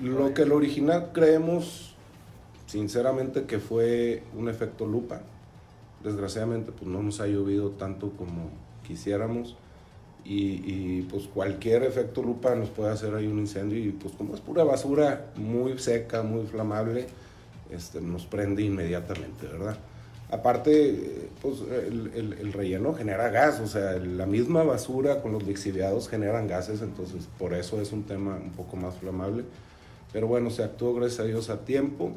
[0.00, 1.93] Lo que lo original creemos,
[2.66, 5.20] sinceramente, que fue un efecto lupa.
[6.02, 8.50] Desgraciadamente, pues no nos ha llovido tanto como
[8.86, 9.56] quisiéramos.
[10.26, 14.40] Y, pues cualquier efecto lupa nos puede hacer ahí un incendio y pues como es
[14.40, 17.08] pura basura muy seca, muy inflamable,
[17.70, 19.76] este, nos prende inmediatamente, ¿verdad?
[20.30, 26.48] Aparte, pues el, relleno genera gas, o sea, la misma basura con los lixiviados generan
[26.48, 29.44] gases, entonces por eso es un tema un poco más flamable.
[30.10, 32.12] Pero bueno, se actuó gracias a Dios a tiempo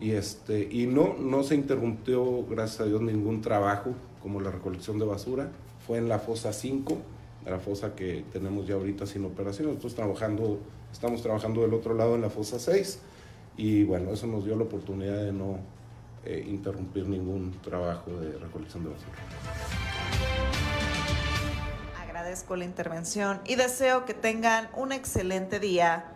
[0.00, 4.98] y, este, y no, no se interrumpió, gracias a Dios, ningún trabajo como la recolección
[4.98, 5.50] de basura.
[5.86, 6.96] Fue en la fosa 5,
[7.46, 9.68] la fosa que tenemos ya ahorita sin operación.
[9.68, 10.58] Nosotros trabajando,
[10.92, 13.00] estamos trabajando del otro lado en la fosa 6
[13.56, 15.58] y bueno, eso nos dio la oportunidad de no
[16.24, 19.12] eh, interrumpir ningún trabajo de recolección de basura.
[22.02, 26.12] Agradezco la intervención y deseo que tengan un excelente día.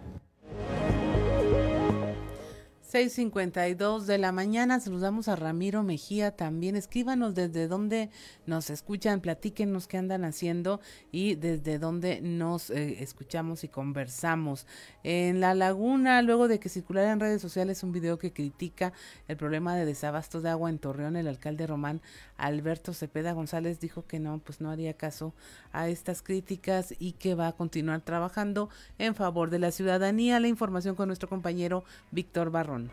[2.94, 6.76] 6.52 de la mañana, saludamos a Ramiro Mejía también.
[6.76, 8.08] Escríbanos desde dónde
[8.46, 10.80] nos escuchan, platíquenos qué andan haciendo
[11.10, 14.68] y desde dónde nos eh, escuchamos y conversamos.
[15.02, 18.92] En La Laguna, luego de que circulara en redes sociales un video que critica
[19.26, 22.00] el problema de desabasto de agua en Torreón, el alcalde Román
[22.36, 25.34] Alberto Cepeda González dijo que no, pues no haría caso
[25.72, 30.38] a estas críticas y que va a continuar trabajando en favor de la ciudadanía.
[30.38, 32.83] La información con nuestro compañero Víctor Barrón.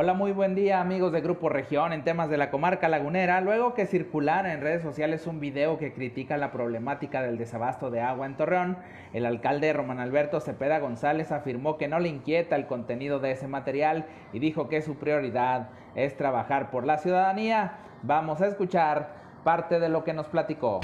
[0.00, 3.40] Hola, muy buen día amigos de Grupo Región en temas de la comarca lagunera.
[3.40, 8.00] Luego que circulara en redes sociales un video que critica la problemática del desabasto de
[8.00, 8.78] agua en Torreón,
[9.12, 13.48] el alcalde Román Alberto Cepeda González afirmó que no le inquieta el contenido de ese
[13.48, 17.78] material y dijo que su prioridad es trabajar por la ciudadanía.
[18.02, 20.80] Vamos a escuchar parte de lo que nos platicó.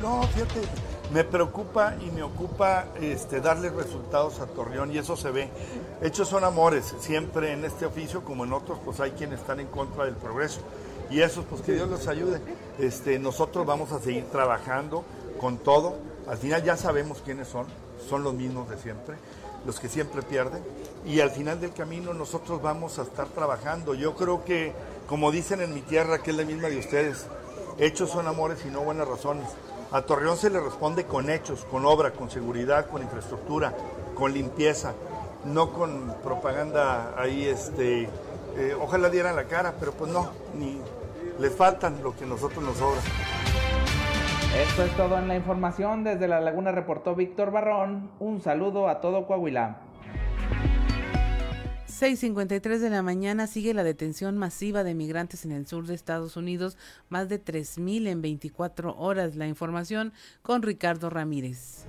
[0.00, 0.60] No, fíjate,
[1.12, 5.48] me preocupa y me ocupa este, darle resultados a Torreón y eso se ve.
[6.02, 9.66] Hechos son amores, siempre en este oficio como en otros, pues hay quienes están en
[9.66, 10.60] contra del progreso.
[11.10, 12.40] Y esos, pues que Dios los ayude.
[12.78, 15.04] Este, nosotros vamos a seguir trabajando
[15.38, 15.96] con todo.
[16.26, 17.66] Al final ya sabemos quiénes son,
[18.08, 19.16] son los mismos de siempre,
[19.66, 20.62] los que siempre pierden.
[21.06, 23.94] Y al final del camino nosotros vamos a estar trabajando.
[23.94, 24.72] Yo creo que,
[25.06, 27.26] como dicen en mi tierra, que es la misma de ustedes,
[27.78, 29.46] hechos son amores y no buenas razones.
[29.94, 33.72] A Torreón se le responde con hechos, con obra, con seguridad, con infraestructura,
[34.16, 34.92] con limpieza,
[35.44, 38.08] no con propaganda ahí, este,
[38.56, 40.80] eh, ojalá dieran la cara, pero pues no, ni
[41.38, 43.00] les faltan lo que nosotros nos sobra.
[44.58, 46.02] Esto es todo en la información.
[46.02, 48.10] Desde La Laguna reportó Víctor Barrón.
[48.18, 49.83] Un saludo a todo Coahuila.
[51.94, 56.36] 6.53 de la mañana sigue la detención masiva de migrantes en el sur de Estados
[56.36, 56.76] Unidos,
[57.08, 59.36] más de 3.000 en 24 horas.
[59.36, 61.86] La información con Ricardo Ramírez.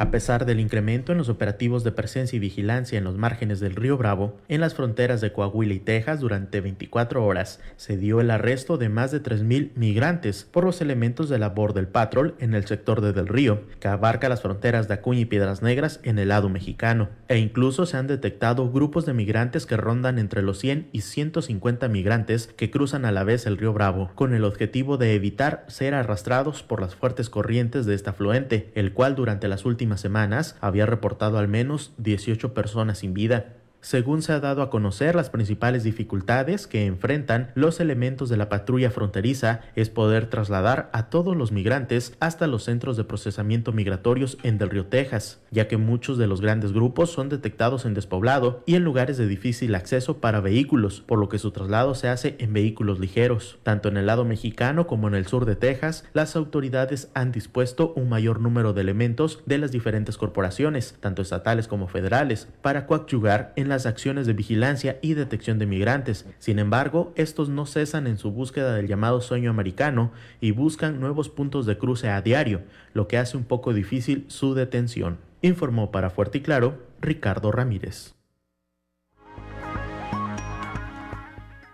[0.00, 3.76] A pesar del incremento en los operativos de presencia y vigilancia en los márgenes del
[3.76, 8.30] río Bravo, en las fronteras de Coahuila y Texas durante 24 horas, se dio el
[8.30, 12.64] arresto de más de 3.000 migrantes por los elementos de la Border Patrol en el
[12.64, 16.28] sector de Del Río, que abarca las fronteras de Acuña y Piedras Negras en el
[16.28, 17.10] lado mexicano.
[17.28, 21.88] E incluso se han detectado grupos de migrantes que rondan entre los 100 y 150
[21.88, 25.92] migrantes que cruzan a la vez el río Bravo, con el objetivo de evitar ser
[25.92, 30.86] arrastrados por las fuertes corrientes de este afluente, el cual durante las últimas semanas había
[30.86, 33.59] reportado al menos 18 personas sin vida.
[33.82, 38.50] Según se ha dado a conocer, las principales dificultades que enfrentan los elementos de la
[38.50, 44.36] patrulla fronteriza es poder trasladar a todos los migrantes hasta los centros de procesamiento migratorios
[44.42, 48.62] en Del Río, Texas, ya que muchos de los grandes grupos son detectados en despoblado
[48.66, 52.36] y en lugares de difícil acceso para vehículos, por lo que su traslado se hace
[52.38, 53.58] en vehículos ligeros.
[53.62, 57.94] Tanto en el lado mexicano como en el sur de Texas, las autoridades han dispuesto
[57.96, 63.54] un mayor número de elementos de las diferentes corporaciones, tanto estatales como federales, para coadyuvar
[63.56, 66.26] en las acciones de vigilancia y detección de migrantes.
[66.38, 70.12] Sin embargo, estos no cesan en su búsqueda del llamado sueño americano
[70.42, 72.62] y buscan nuevos puntos de cruce a diario,
[72.92, 75.18] lo que hace un poco difícil su detención.
[75.40, 78.14] Informó para Fuerte y Claro Ricardo Ramírez.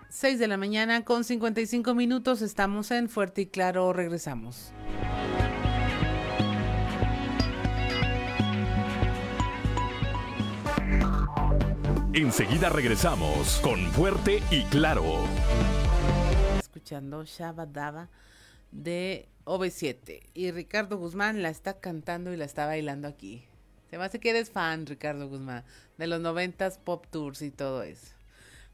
[0.09, 4.71] 6 de la mañana con 55 minutos estamos en Fuerte y Claro, regresamos.
[12.17, 15.03] Enseguida regresamos con Fuerte y Claro.
[16.59, 18.09] Escuchando Shabadaba
[18.71, 23.45] de OV7 y Ricardo Guzmán la está cantando y la está bailando aquí.
[23.91, 25.63] Se me hace que eres fan, Ricardo Guzmán,
[25.99, 28.07] de los noventas pop tours y todo eso.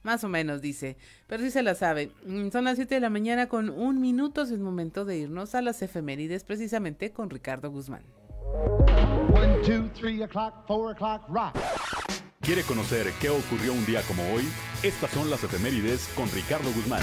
[0.04, 0.96] Más o menos, dice.
[1.28, 2.12] Pero sí se la sabe.
[2.26, 4.44] Mm, Son las 7 de la mañana con un minuto.
[4.44, 8.04] Es el momento de irnos a las efemérides precisamente con Ricardo Guzmán.
[9.34, 11.58] One, two, three o'clock, four o'clock, rock.
[12.44, 14.44] ¿Quiere conocer qué ocurrió un día como hoy?
[14.84, 17.02] Estas son las efemérides con Ricardo Guzmán.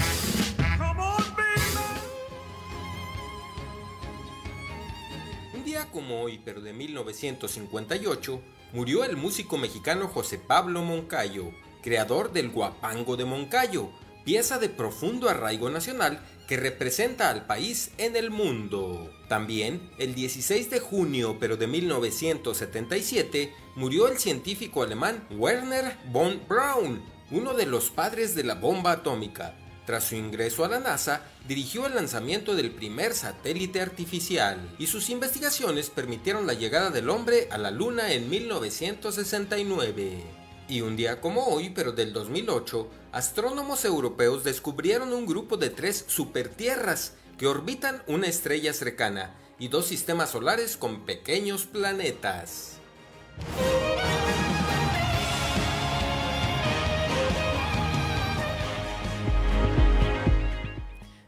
[5.55, 8.39] Un día como hoy, pero de 1958,
[8.73, 11.49] murió el músico mexicano José Pablo Moncayo,
[11.81, 13.89] creador del Guapango de Moncayo,
[14.23, 16.21] pieza de profundo arraigo nacional
[16.51, 19.09] que representa al país en el mundo.
[19.29, 27.01] También, el 16 de junio, pero de 1977, murió el científico alemán Werner von Braun,
[27.31, 29.55] uno de los padres de la bomba atómica.
[29.85, 35.09] Tras su ingreso a la NASA, dirigió el lanzamiento del primer satélite artificial y sus
[35.09, 40.40] investigaciones permitieron la llegada del hombre a la Luna en 1969.
[40.71, 46.05] Y un día como hoy, pero del 2008, astrónomos europeos descubrieron un grupo de tres
[46.07, 52.79] supertierras que orbitan una estrella cercana y dos sistemas solares con pequeños planetas.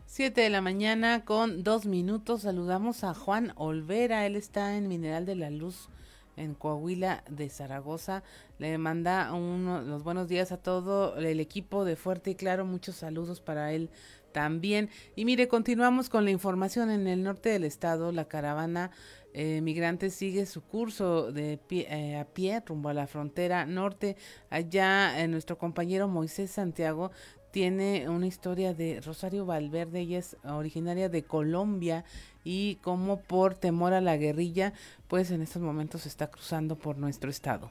[0.06, 2.44] 7 de la mañana con dos minutos.
[2.44, 4.26] Saludamos a Juan Olvera.
[4.26, 5.90] Él está en Mineral de la Luz
[6.36, 8.24] en Coahuila de Zaragoza.
[8.60, 12.66] Le manda uno, los buenos días a todo el equipo de Fuerte y Claro.
[12.66, 13.90] Muchos saludos para él
[14.32, 14.90] también.
[15.16, 18.12] Y mire, continuamos con la información en el norte del estado.
[18.12, 18.92] La caravana
[19.34, 24.18] eh, migrante sigue su curso de pie, eh, a pie rumbo a la frontera norte.
[24.50, 27.12] Allá eh, nuestro compañero Moisés Santiago
[27.52, 32.04] tiene una historia de Rosario Valverde, ella es originaria de Colombia
[32.44, 34.74] y como por temor a la guerrilla,
[35.08, 37.70] pues en estos momentos está cruzando por nuestro estado.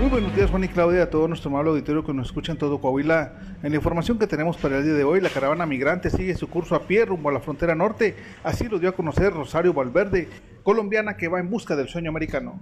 [0.00, 2.58] Muy buenos días Juan y Claudia, a todo nuestro amable auditorio que nos escucha en
[2.58, 3.32] todo Coahuila.
[3.62, 6.48] En la información que tenemos para el día de hoy, la caravana migrante sigue su
[6.48, 8.16] curso a pie rumbo a la frontera norte.
[8.42, 10.28] Así lo dio a conocer Rosario Valverde,
[10.62, 12.60] colombiana que va en busca del sueño americano.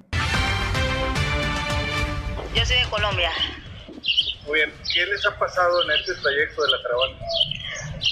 [2.54, 3.30] Yo soy de Colombia.
[4.46, 7.16] Muy bien, ¿qué les ha pasado en este trayecto de la caravana?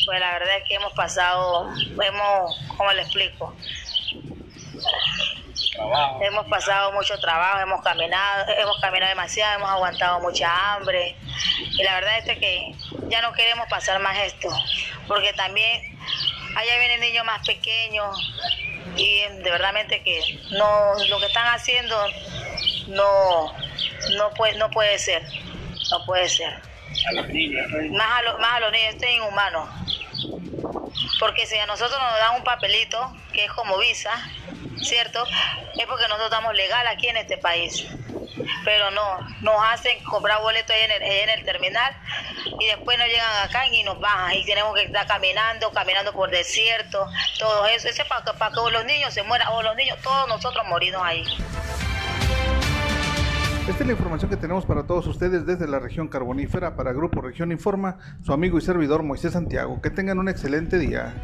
[0.06, 1.70] Pues la verdad es que hemos pasado,
[2.02, 3.54] hemos, ¿cómo le explico?
[5.72, 6.20] Trabajo.
[6.22, 11.16] Hemos pasado mucho trabajo, hemos caminado, hemos caminado demasiado, hemos aguantado mucha hambre.
[11.70, 12.74] Y la verdad es que
[13.08, 14.48] ya no queremos pasar más esto,
[15.08, 15.98] porque también
[16.56, 18.16] allá vienen niños más pequeños
[18.96, 21.96] y de verdad que no, lo que están haciendo
[22.88, 23.52] no,
[24.16, 25.22] no, puede, no puede ser,
[25.90, 26.60] no puede ser.
[27.08, 27.66] A los niños.
[27.92, 29.68] Más a, lo- más a los niños, esto es inhumano.
[31.18, 34.10] Porque si a nosotros nos dan un papelito, que es como visa,
[34.82, 35.24] ¿cierto?
[35.78, 37.86] Es porque nosotros estamos legal aquí en este país.
[38.64, 41.94] Pero no, nos hacen comprar boletos ahí en el, en el terminal
[42.58, 46.30] y después nos llegan acá y nos bajan y tenemos que estar caminando, caminando por
[46.30, 47.06] desierto,
[47.38, 47.88] todo eso.
[47.88, 51.02] Ese es para para que los niños se mueran o los niños, todos nosotros morimos
[51.02, 51.24] ahí.
[53.68, 57.20] Esta es la información que tenemos para todos ustedes desde la región carbonífera para Grupo
[57.20, 59.80] Región Informa, su amigo y servidor Moisés Santiago.
[59.80, 61.14] Que tengan un excelente día.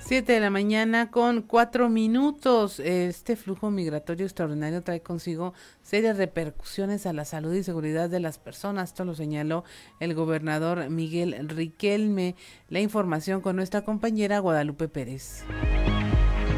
[0.00, 2.80] 7 de la mañana con cuatro minutos.
[2.80, 8.38] Este flujo migratorio extraordinario trae consigo serias repercusiones a la salud y seguridad de las
[8.38, 8.90] personas.
[8.90, 9.62] Esto lo señaló
[10.00, 12.34] el gobernador Miguel Riquelme.
[12.68, 15.44] La información con nuestra compañera Guadalupe Pérez.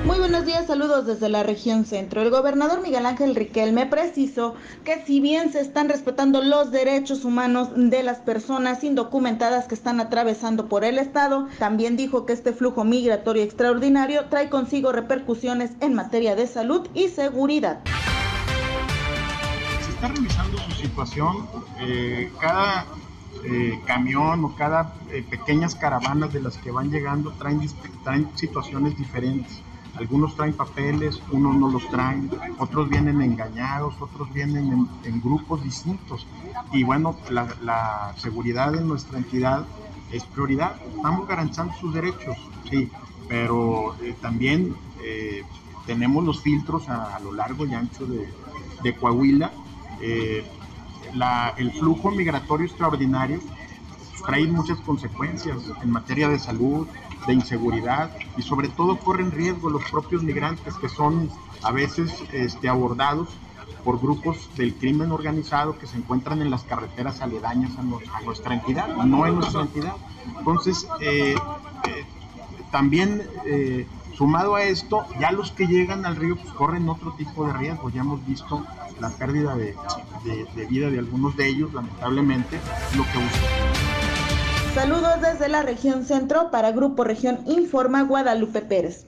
[0.04, 2.22] Muy buenos días, saludos desde la región centro.
[2.22, 7.68] El gobernador Miguel Ángel Riquelme precisó que si bien se están respetando los derechos humanos
[7.76, 12.82] de las personas indocumentadas que están atravesando por el estado, también dijo que este flujo
[12.82, 17.78] migratorio extraordinario trae consigo repercusiones en materia de salud y seguridad.
[19.84, 21.46] Se está revisando su situación,
[21.80, 22.86] eh, cada
[23.44, 27.60] eh, camión o cada eh, pequeñas caravanas de las que van llegando traen,
[28.02, 29.62] traen situaciones diferentes
[29.96, 36.26] algunos traen papeles, unos no los traen, otros vienen engañados, otros vienen en, grupos distintos.
[36.72, 39.66] Y bueno, la, seguridad de nuestra entidad
[40.10, 40.76] es prioridad.
[40.96, 42.36] Estamos garantizando sus derechos,
[42.70, 42.90] sí,
[43.28, 45.42] pero eh, también eh,
[45.86, 49.52] tenemos los filtros a, lo largo y ancho de, Coahuila.
[50.00, 50.44] Eh,
[51.58, 53.40] el flujo migratorio extraordinario
[54.26, 56.86] trae muchas consecuencias en materia de salud,
[57.26, 61.30] de inseguridad y sobre todo corren riesgo los propios migrantes que son
[61.62, 63.28] a veces este, abordados
[63.84, 67.82] por grupos del crimen organizado que se encuentran en las carreteras aledañas a,
[68.22, 69.94] nuestra entidad, no en nuestra entidad.
[70.38, 71.34] Entonces, eh,
[71.88, 72.04] eh,
[72.70, 77.46] también eh, sumado a esto, ya los que llegan al río pues, corren otro tipo
[77.46, 77.90] de riesgo.
[77.90, 78.64] Ya hemos visto
[79.00, 79.74] la pérdida de,
[80.24, 82.60] de vida de algunos de ellos, lamentablemente,
[82.96, 84.11] lo que buscan.
[84.74, 89.04] Saludos desde la región centro para Grupo Región Informa Guadalupe Pérez.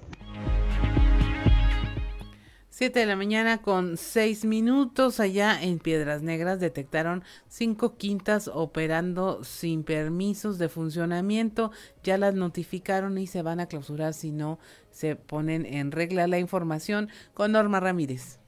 [2.68, 9.42] 7 de la mañana con 6 minutos allá en Piedras Negras detectaron cinco quintas operando
[9.42, 11.70] sin permisos de funcionamiento.
[12.02, 14.58] Ya las notificaron y se van a clausurar si no
[14.90, 18.38] se ponen en regla la información con Norma Ramírez.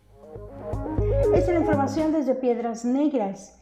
[1.33, 3.56] Esta es la información desde Piedras Negras.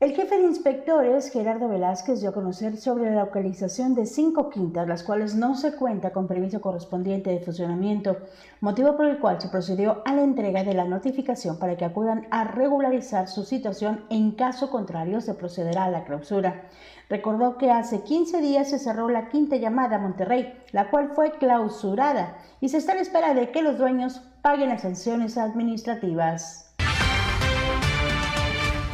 [0.00, 4.88] El jefe de inspectores, Gerardo Velázquez, dio a conocer sobre la localización de cinco quintas,
[4.88, 8.16] las cuales no se cuenta con permiso correspondiente de funcionamiento,
[8.60, 12.26] motivo por el cual se procedió a la entrega de la notificación para que acudan
[12.32, 14.04] a regularizar su situación.
[14.10, 16.64] En caso contrario, se procederá a la clausura.
[17.08, 21.38] Recordó que hace 15 días se cerró la quinta llamada a Monterrey, la cual fue
[21.38, 26.63] clausurada y se está en espera de que los dueños paguen las sanciones administrativas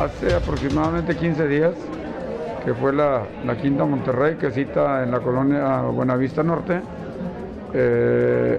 [0.01, 1.75] hace aproximadamente 15 días,
[2.65, 3.27] que fue la,
[3.61, 6.81] Quinta Monterrey, que cita en la colonia Buenavista Norte,
[7.75, 8.59] eh,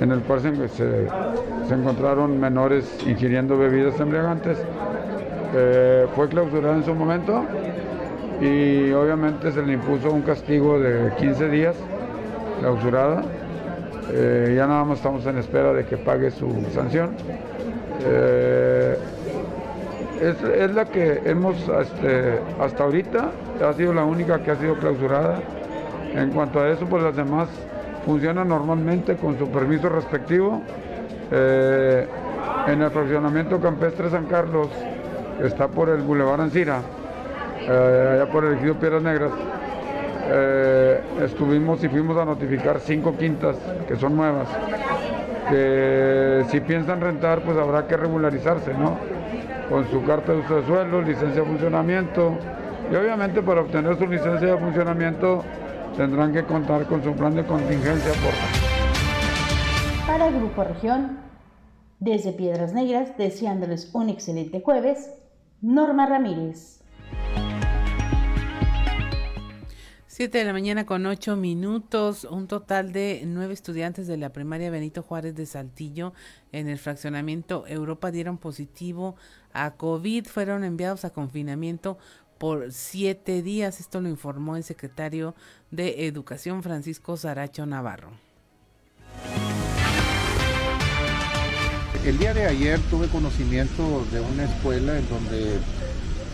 [0.00, 4.58] en el cual se, encontraron menores ingiriendo bebidas embriagantes.
[5.54, 7.44] Eh, fue clausurada en su momento
[8.40, 11.74] y obviamente se le impuso un castigo de 15 días
[12.60, 13.22] clausurada.
[14.12, 17.10] Eh, ya nada más estamos en espera de que pague su sanción
[20.20, 23.30] es, la que hemos este, hasta ahorita,
[23.66, 25.40] ha sido la única que ha sido clausurada.
[26.14, 27.48] En cuanto a eso, pues las demás
[28.04, 30.62] funcionan normalmente con su permiso respectivo.
[31.30, 32.06] Eh,
[32.66, 34.68] en el fraccionamiento campestre San Carlos,
[35.38, 36.80] que está por el Boulevard Ancira,
[37.60, 39.32] eh, allá por el ejido Piedras Negras,
[40.32, 43.56] eh, estuvimos y fuimos a notificar cinco quintas
[43.88, 44.48] que son nuevas,
[45.48, 48.98] que si piensan rentar, pues habrá que regularizarse, ¿no?
[49.70, 52.36] Con su carta de uso de suelo, licencia de funcionamiento
[52.90, 55.44] y obviamente para obtener su licencia de funcionamiento
[55.96, 58.12] tendrán que contar con su plan de contingencia.
[58.14, 58.32] Por...
[60.08, 61.18] Para el Grupo Región,
[62.00, 65.08] desde Piedras Negras, deseándoles un excelente jueves,
[65.62, 66.82] Norma Ramírez.
[70.20, 74.68] 7 de la mañana con 8 minutos, un total de nueve estudiantes de la primaria
[74.68, 76.12] Benito Juárez de Saltillo
[76.52, 79.16] en el fraccionamiento Europa dieron positivo
[79.54, 81.96] a COVID, fueron enviados a confinamiento
[82.36, 83.80] por siete días.
[83.80, 85.34] Esto lo informó el secretario
[85.70, 88.10] de Educación Francisco Zaracho Navarro.
[92.04, 95.54] El día de ayer tuve conocimiento de una escuela en donde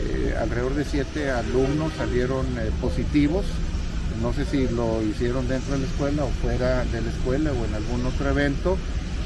[0.01, 3.47] eh, alrededor de siete alumnos salieron eh, positivos
[4.23, 7.65] no sé si lo hicieron dentro de la escuela o fuera de la escuela o
[7.65, 8.77] en algún otro evento.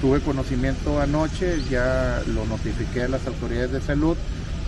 [0.00, 4.16] Tuve conocimiento anoche, ya lo notifiqué a las autoridades de salud,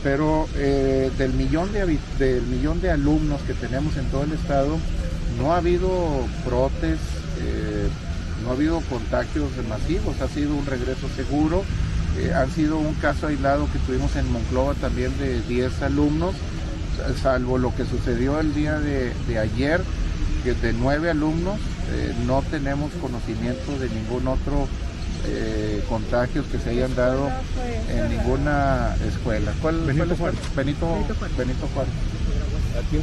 [0.02, 4.78] pero eh, del, millón de, del millón de alumnos que tenemos en todo el estado,
[5.38, 5.88] no ha habido
[6.44, 6.98] brotes,
[7.40, 7.88] eh,
[8.42, 11.64] no ha habido contagios masivos, ha sido un regreso seguro.
[12.18, 16.34] Eh, han sido un caso aislado que tuvimos en Monclova también de 10 alumnos,
[17.22, 19.80] salvo lo que sucedió el día de, ayer,
[20.44, 21.58] que de 9 alumnos
[21.92, 24.68] eh, no tenemos conocimiento de ningún otro
[25.88, 27.30] contagios que se hayan dado
[27.88, 29.52] en ninguna escuela.
[29.62, 30.40] ¿Cuál Benito Juárez.
[30.56, 30.88] Benito,
[31.38, 31.92] Benito Juárez.
[32.76, 33.02] Aquí en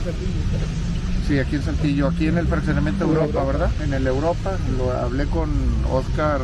[1.30, 3.70] Sí, aquí en Saltillo, aquí en el fraccionamiento Europa, ¿verdad?
[3.84, 5.52] En el Europa, lo hablé con
[5.92, 6.42] Oscar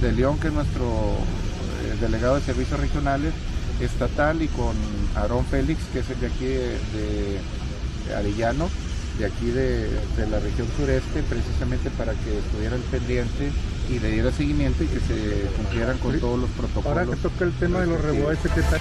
[0.00, 3.32] de León, que es nuestro eh, delegado de servicios regionales
[3.80, 4.74] estatal, y con
[5.14, 7.38] Aarón Félix, que es el de aquí de,
[8.16, 8.68] Arellano,
[9.18, 9.88] de aquí de,
[10.30, 13.50] la región sureste, precisamente para que estuviera el pendiente
[13.90, 16.98] y le diera seguimiento y que se cumplieran con todos los protocolos.
[16.98, 18.80] Ahora que toca el tema de los rebotes, ¿qué tal?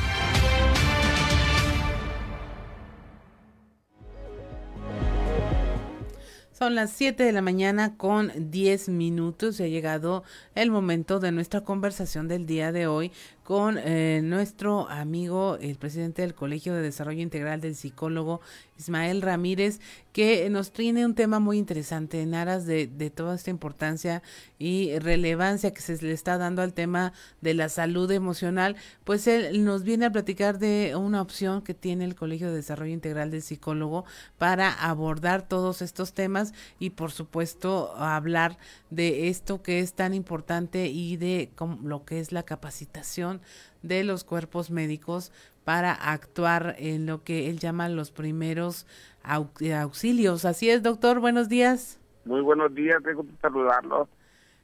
[6.58, 10.24] Son las 7 de la mañana con 10 minutos y ha llegado
[10.56, 13.12] el momento de nuestra conversación del día de hoy
[13.46, 18.42] con eh, nuestro amigo, el presidente del Colegio de Desarrollo Integral del Psicólogo
[18.80, 19.80] Ismael Ramírez,
[20.14, 24.24] que nos tiene un tema muy interesante en aras de, toda esta importancia
[24.58, 28.78] y relevancia que se le está dando al tema de la salud emocional.
[29.04, 32.94] Pues él nos viene a platicar de una opción que tiene el Colegio de Desarrollo
[32.94, 34.06] Integral del Psicólogo
[34.40, 38.58] para abordar todos estos temas y por supuesto hablar
[38.90, 41.52] de esto que es tan importante y de
[41.84, 43.35] lo que es la capacitación
[43.82, 45.32] de los cuerpos médicos
[45.64, 48.86] para actuar en lo que él llama los primeros
[49.24, 50.46] auxilios.
[50.46, 52.00] Así es, doctor, buenos días.
[52.26, 54.08] Muy buenos días, tengo que saludarlos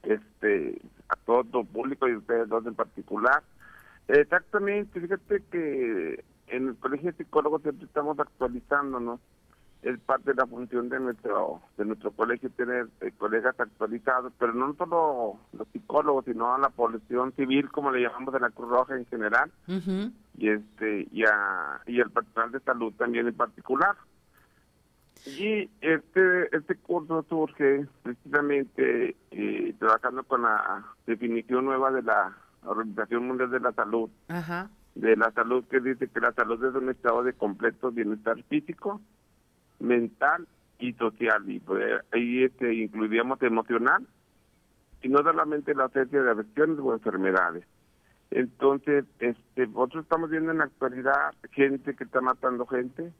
[0.02, 3.42] este, a todo tu público y a ustedes dos en particular.
[4.08, 9.20] Exactamente, fíjate que en el Colegio de Psicólogos siempre estamos actualizándonos
[9.82, 14.54] es parte de la función de nuestro de nuestro colegio tener eh, colegas actualizados, pero
[14.54, 18.70] no solo los psicólogos, sino a la población civil, como le llamamos de la Cruz
[18.70, 19.50] Roja en general,
[20.38, 23.96] y este y a, y el personal de salud también en particular.
[25.26, 33.26] Y este este curso surge precisamente eh, trabajando con la definición nueva de la Organización
[33.26, 34.10] Mundial de la Salud,
[34.94, 39.00] de la salud que dice que la salud es un estado de completo bienestar físico,
[39.82, 40.46] mental
[40.78, 41.62] y social y
[42.12, 44.06] ahí este incluiríamos emocional
[45.02, 47.64] y no solamente la ausencia de afecciones o enfermedades.
[48.30, 53.12] Entonces este nosotros estamos viendo en la actualidad gente que está matando gente.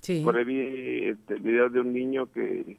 [0.00, 0.22] Sí.
[0.22, 2.78] por ahí vi este video de un niño que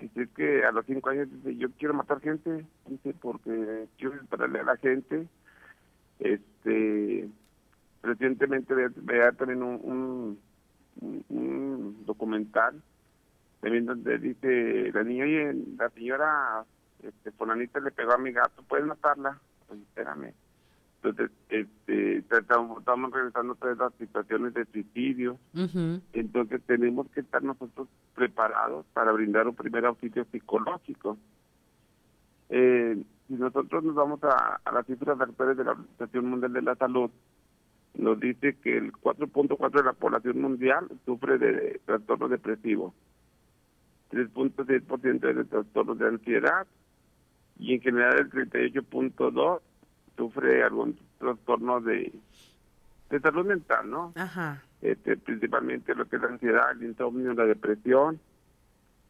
[0.00, 4.60] dice que a los cinco años dice yo quiero matar gente dice porque quiero dispararle
[4.60, 5.28] a la gente
[6.18, 7.28] este
[8.02, 10.38] recientemente vea también un un,
[12.06, 12.82] documental
[13.62, 16.64] también donde dice la niña, oye, la señora
[17.00, 19.38] este, Fonanita le pegó a mi gato, ¿puedes matarla?
[19.68, 20.34] Pues espérame.
[20.96, 25.38] Entonces, este, estamos, estamos regresando a todas las situaciones de suicidio.
[26.12, 27.86] Entonces, tenemos que estar nosotros
[28.16, 31.16] preparados para brindar un primer auxilio psicológico.
[32.50, 36.62] Eh, si nosotros nos vamos a, a las cifras actuales de la Organización Mundial de
[36.62, 37.10] la Salud,
[37.94, 42.94] nos dice que el 4.4 de la población mundial sufre de trastorno depresivo,
[44.10, 46.66] 3.6% de trastornos de ansiedad
[47.58, 49.60] y en general el 38.2
[50.16, 52.12] sufre algún trastorno de,
[53.10, 54.12] de salud mental, ¿no?
[54.16, 54.62] Ajá.
[54.80, 58.20] Este, principalmente lo que es la ansiedad, el insomnio, la depresión,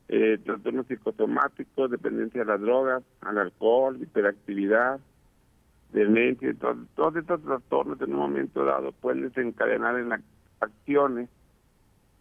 [0.09, 5.01] eh, trastornos psicosomáticos, dependencia de las drogas, al alcohol, hiperactividad,
[5.93, 10.12] demencia, todos, todos estos trastornos en un momento dado pueden desencadenar en
[10.61, 11.28] acciones,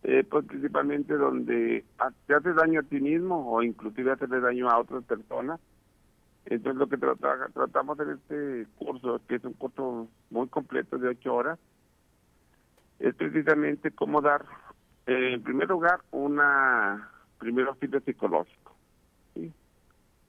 [0.03, 1.85] eh, pues principalmente donde
[2.27, 5.59] te haces daño a ti mismo o inclusive hacerle daño a otras personas.
[6.45, 11.35] Entonces lo que tratamos en este curso, que es un curso muy completo de ocho
[11.35, 11.59] horas,
[12.99, 14.45] es precisamente cómo dar,
[15.05, 17.09] eh, en primer lugar, una
[17.39, 18.60] primer auxilio psicológico.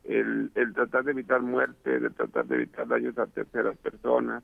[0.05, 4.43] El, el tratar de evitar muerte, de tratar de evitar daños a terceras personas.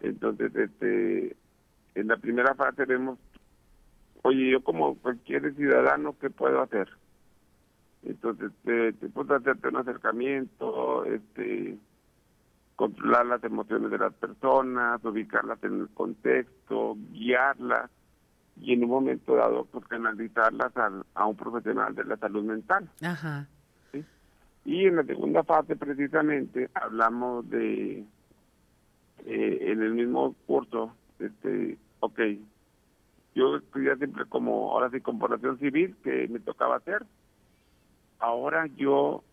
[0.00, 1.36] Entonces, este,
[1.94, 3.18] en la primera fase vemos,
[4.22, 6.88] oye, yo como cualquier ciudadano, ¿qué puedo hacer?
[8.04, 11.78] Entonces, te, te puedo hacerte un acercamiento, este,
[12.74, 17.90] controlar las emociones de las personas, ubicarlas en el contexto, guiarlas,
[18.56, 22.88] y en un momento dado pues canalizarlas a, a un profesional de la salud mental.
[23.02, 23.48] Ajá.
[24.64, 28.04] Y en la segunda fase precisamente hablamos de,
[29.26, 32.20] eh, en el mismo curso, este, ok,
[33.34, 37.04] yo estudié siempre como, ahora sí, con población civil, que me tocaba hacer.
[38.18, 39.24] Ahora yo,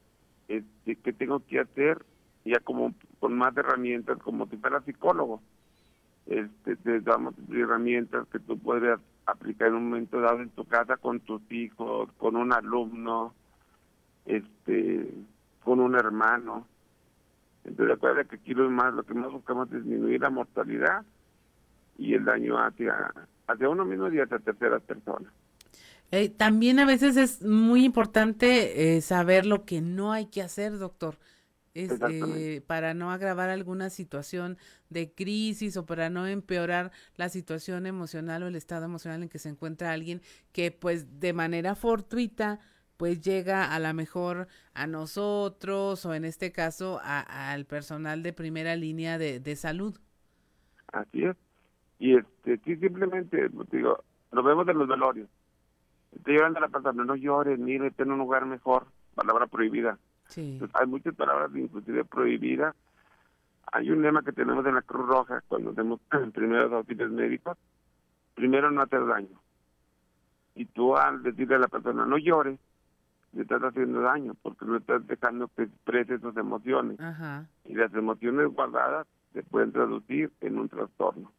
[0.48, 2.04] este, ¿qué tengo que hacer?
[2.46, 5.42] Ya como con más herramientas, como si fuera psicólogo.
[6.26, 10.98] Este, te damos herramientas que tú puedes aplicar en un momento dado en tu casa
[10.98, 13.34] con tus hijos, con un alumno,
[14.30, 15.12] este,
[15.64, 16.68] con un hermano.
[17.64, 21.04] Entonces recuerda que aquí lo más, lo que más buscamos es disminuir la mortalidad
[21.98, 23.12] y el daño hacia,
[23.48, 25.32] hacia uno mismo y hacia terceras personas.
[26.12, 30.78] Eh, también a veces es muy importante eh, saber lo que no hay que hacer,
[30.78, 31.18] doctor.
[31.76, 34.58] Es, eh, para no agravar alguna situación
[34.90, 39.38] de crisis o para no empeorar la situación emocional o el estado emocional en que
[39.38, 40.22] se encuentra alguien
[40.52, 42.60] que pues de manera fortuita
[43.00, 48.76] pues llega a la mejor a nosotros o en este caso al personal de primera
[48.76, 49.98] línea de, de salud.
[50.92, 51.38] Así es.
[51.98, 55.30] Y este, sí, simplemente, digo, lo vemos de los velorios.
[56.26, 59.98] Te llevan a la persona, no llores, mire, ten un lugar mejor, palabra prohibida.
[60.28, 60.60] Sí.
[60.74, 62.76] hay muchas palabras inclusive prohibidas.
[63.72, 66.02] Hay un lema que tenemos en la Cruz Roja cuando hacemos
[66.34, 67.58] primeros auxilios médicos.
[68.36, 69.42] Primero no hacer daño.
[70.54, 72.60] Y tú al decirle a la persona, no llores,
[73.34, 76.98] le estás haciendo daño porque no estás dejando que exprese sus emociones.
[77.66, 81.32] Y las emociones guardadas se pueden traducir en un trastorno.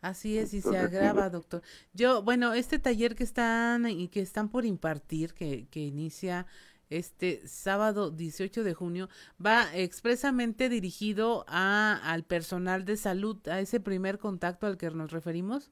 [0.00, 1.62] Así es, y se agrava, doctor.
[1.94, 6.46] Yo, bueno, este taller que están y que están por impartir, que, que inicia
[6.90, 9.08] este sábado 18 de junio,
[9.44, 15.12] va expresamente dirigido a, al personal de salud, a ese primer contacto al que nos
[15.12, 15.70] referimos.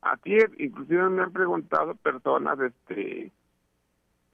[0.00, 3.32] Así es, inclusive me han preguntado personas, este,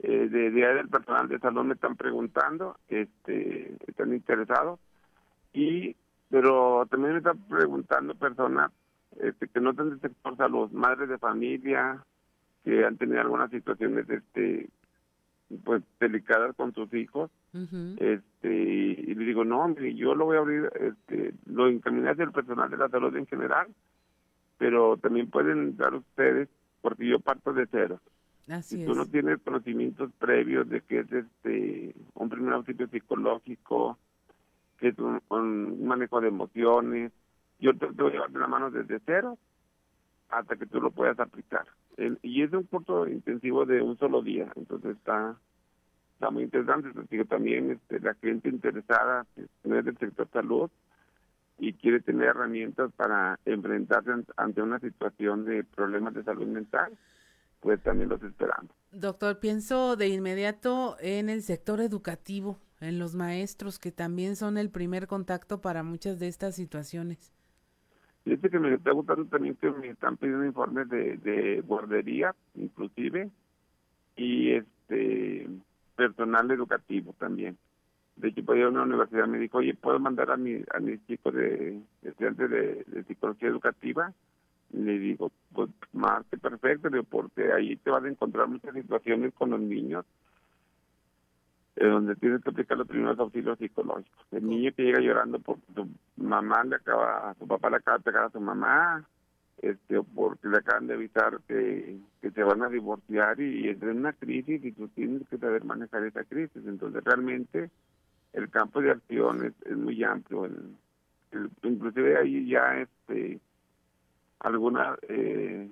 [0.03, 4.81] eh, de día del personal de salud me están preguntando, este, están interesados.
[5.53, 5.95] Y,
[6.31, 8.71] pero también me están preguntando personas
[9.19, 12.03] este, que no están del sector salud, madres de familia
[12.65, 14.69] que han tenido algunas situaciones, este,
[15.65, 20.41] pues delicadas con sus hijos, este, y le digo no, hombre, yo lo voy a
[20.41, 23.67] abrir, este, lo encaminé hacia el personal de la salud en general,
[24.59, 26.49] pero también pueden dar ustedes,
[26.81, 28.01] porque yo parto de cero
[28.63, 33.99] si tú no tienes conocimientos previos de que es este un primer auxilio psicológico,
[34.79, 37.13] que es un, manejo de emociones,
[37.59, 39.39] yo te, voy a llevar de la mano desde cero
[40.29, 41.67] hasta que tú lo puedas aplicar.
[42.23, 45.37] y es un curso intensivo de un solo día, entonces está
[46.15, 46.91] está muy interesante.
[47.11, 49.27] Digo, también este, la gente interesada
[49.65, 50.71] en el sector salud
[51.59, 56.93] y quiere tener herramientas para enfrentarse ante una situación de problemas de salud mental
[57.61, 58.71] pues también los esperamos.
[58.93, 64.71] Doctor, pienso de inmediato en el sector educativo, en los maestros que también son el
[64.71, 67.33] primer contacto para muchas de estas situaciones.
[68.25, 73.31] Fíjate que me está gustando también que me están pidiendo informes de, de guardería, inclusive,
[74.17, 75.49] y este
[75.97, 77.57] personal educativo también.
[78.17, 81.05] De hecho, ir a una universidad me dijo, oye, ¿puedo mandar a, mi, a mis
[81.07, 84.13] chicos de estudiantes de, de psicología educativa?
[84.73, 89.51] Le digo, pues más que perfecto, porque ahí te vas a encontrar muchas situaciones con
[89.51, 90.05] los niños
[91.77, 94.27] eh, donde tienes que aplicar los primeros auxilios psicológicos.
[94.31, 98.05] El niño que llega llorando porque su mamá le acaba, su papá le acaba de
[98.05, 99.05] pegar a su mamá,
[99.59, 103.99] este, porque le acaban de avisar que, que se van a divorciar y, entra en
[103.99, 106.63] una crisis y tú tienes que saber manejar esa crisis.
[106.67, 107.71] Entonces realmente
[108.33, 110.47] el campo de acción es, es muy amplio.
[110.47, 110.77] El,
[111.63, 113.41] inclusive ahí ya este
[114.41, 115.69] algunos eh,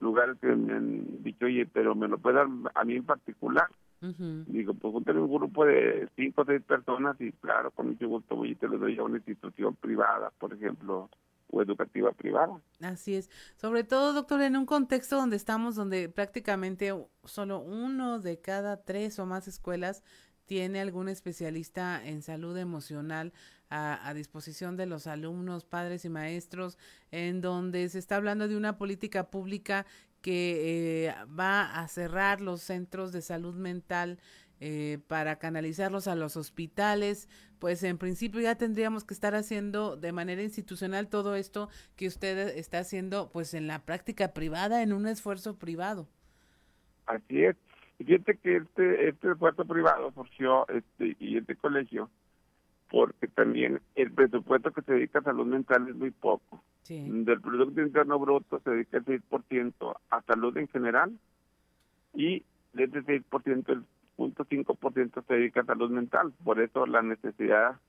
[0.00, 3.68] lugares que me han dicho, oye, pero me lo puede dar a mí en particular.
[4.46, 8.36] Digo, pues tener un grupo de cinco o seis personas y claro, con mucho gusto
[8.36, 11.08] voy y te lo doy a una institución privada, por ejemplo,
[11.50, 12.60] o educativa privada.
[12.82, 13.30] Así es.
[13.56, 16.92] Sobre todo, doctor, en un contexto donde estamos, donde prácticamente
[17.24, 20.02] solo uno de cada tres o más escuelas
[20.44, 23.32] tiene algún especialista en salud emocional
[23.70, 26.78] a, disposición de los alumnos, padres y maestros,
[27.10, 29.86] en donde se está hablando de una política pública
[30.20, 34.18] que eh, va a cerrar los centros de salud mental
[34.60, 40.12] eh, para canalizarlos a los hospitales, pues en principio ya tendríamos que estar haciendo de
[40.12, 45.06] manera institucional todo esto que usted está haciendo pues en la práctica privada, en un
[45.06, 46.08] esfuerzo privado.
[47.06, 47.56] Así es.
[47.98, 52.10] Fíjate que este, este esfuerzo privado surgió este, y este colegio
[52.94, 56.62] porque también el presupuesto que se dedica a salud mental es muy poco.
[56.88, 61.18] Del Producto Interno Bruto se dedica el 6% a salud en general
[62.14, 63.84] y de ese 6%, el
[64.16, 66.32] 0.5% se dedica a salud mental.
[66.44, 67.80] Por eso la necesidad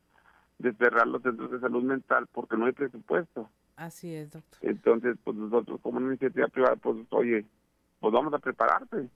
[0.57, 3.47] de cerrar los centros de salud mental, porque no hay presupuesto.
[3.75, 4.57] Así es, doctor.
[4.67, 7.45] Entonces, pues nosotros como una iniciativa privada, pues oye,
[7.99, 9.07] pues vamos a prepararte.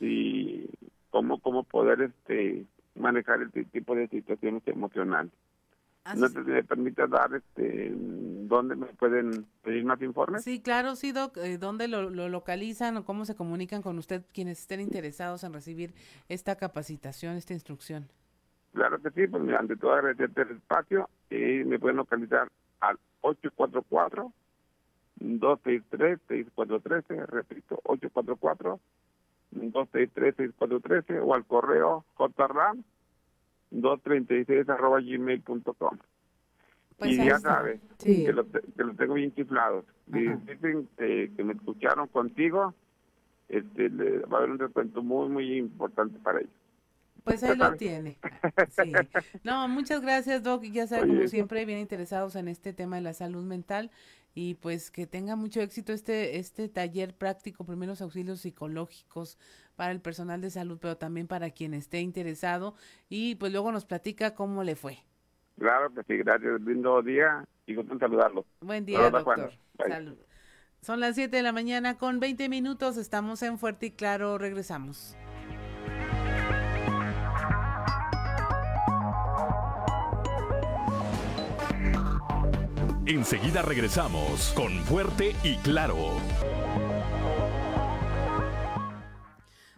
[0.00, 0.68] Y
[1.08, 5.32] cómo, cómo poder este manejar este tipo de situaciones emocionales.
[6.16, 10.44] no te permite dar este dónde me pueden pedir más informes.
[10.44, 14.24] Sí, claro, sí, Doc, eh, dónde lo, lo, localizan o cómo se comunican con usted
[14.34, 15.94] quienes estén interesados en recibir
[16.28, 18.08] esta capacitación, esta instrucción.
[18.74, 22.48] Claro que sí, pues ante todo agradecerte el espacio y me pueden localizar
[22.80, 24.32] al 844
[25.20, 28.80] 263 6413, repito, 844
[29.54, 32.82] 263-6413 o al correo jram
[33.70, 35.98] 236 arroba gmail.com.
[36.98, 39.84] Pues y ya sabes que, lo, que lo tengo bien chiflado.
[40.06, 42.74] Dicen que me escucharon contigo,
[43.48, 46.52] este, va a haber un descuento muy, muy importante para ellos.
[47.24, 48.18] Pues ahí lo tiene.
[48.70, 48.92] Sí.
[49.44, 50.62] No, muchas gracias, Doc.
[50.64, 53.90] Ya saben, como siempre, bien interesados en este tema de la salud mental
[54.34, 59.38] y pues que tenga mucho éxito este este taller práctico, primeros auxilios psicológicos
[59.76, 62.74] para el personal de salud, pero también para quien esté interesado
[63.08, 64.98] y pues luego nos platica cómo le fue.
[65.58, 68.46] Claro que sí, gracias, lindo día y gusto en saludarlo.
[68.60, 69.52] Buen día, doctor.
[69.76, 70.16] Salud.
[70.80, 75.16] Son las 7 de la mañana con 20 minutos, estamos en Fuerte y Claro, regresamos.
[83.14, 85.96] Enseguida regresamos con Fuerte y Claro.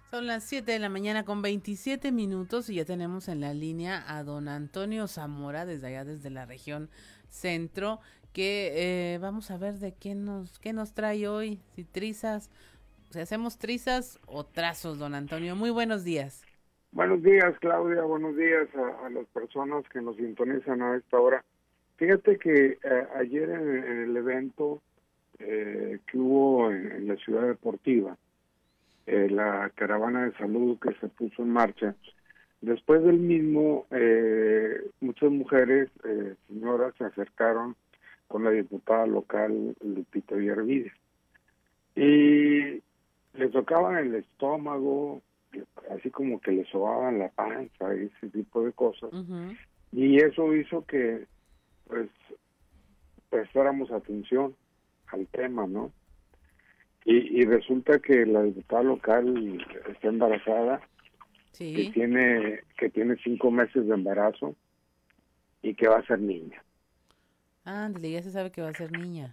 [0.08, 4.04] Son las 7 de la mañana con 27 minutos y ya tenemos en la línea
[4.06, 6.90] a don Antonio Zamora desde allá, desde la región
[7.26, 7.98] centro,
[8.32, 12.52] que eh, vamos a ver de qué nos, qué nos trae hoy, si trizas,
[13.10, 15.56] si hacemos trizas o trazos, don Antonio.
[15.56, 16.44] Muy buenos días.
[16.92, 18.68] Buenos días, Claudia, buenos días
[19.04, 21.44] a las personas que nos sintonizan a esta hora.
[21.96, 24.82] Fíjate que eh, ayer en, el evento
[25.38, 28.16] eh, que hubo en, la ciudad deportiva,
[29.06, 31.94] eh, la caravana de salud que se puso en marcha,
[32.60, 33.86] después del mismo,
[35.00, 35.90] muchas mujeres,
[36.48, 37.76] señoras, se acercaron
[38.26, 40.92] con la diputada local Lupita Villarvides
[41.94, 42.82] y
[43.34, 45.22] le tocaban el estómago,
[45.90, 49.10] así como que le sobaban la panza, ese tipo de cosas.
[49.92, 51.26] Y eso hizo que
[51.86, 52.08] pues
[53.30, 54.54] prestáramos atención
[55.08, 55.92] al tema, ¿no?
[57.04, 60.80] Y, y resulta que la diputada local está embarazada,
[61.56, 64.56] que tiene que tiene cinco meses de embarazo
[65.62, 66.62] y que va a ser niña.
[67.64, 69.30] Ándale, ya se sabe que va a ser niña.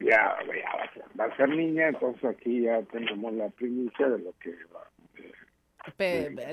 [0.00, 4.08] Ya, ya va, a ser, va a ser niña, entonces aquí ya tenemos la primicia
[4.08, 4.88] de lo que va,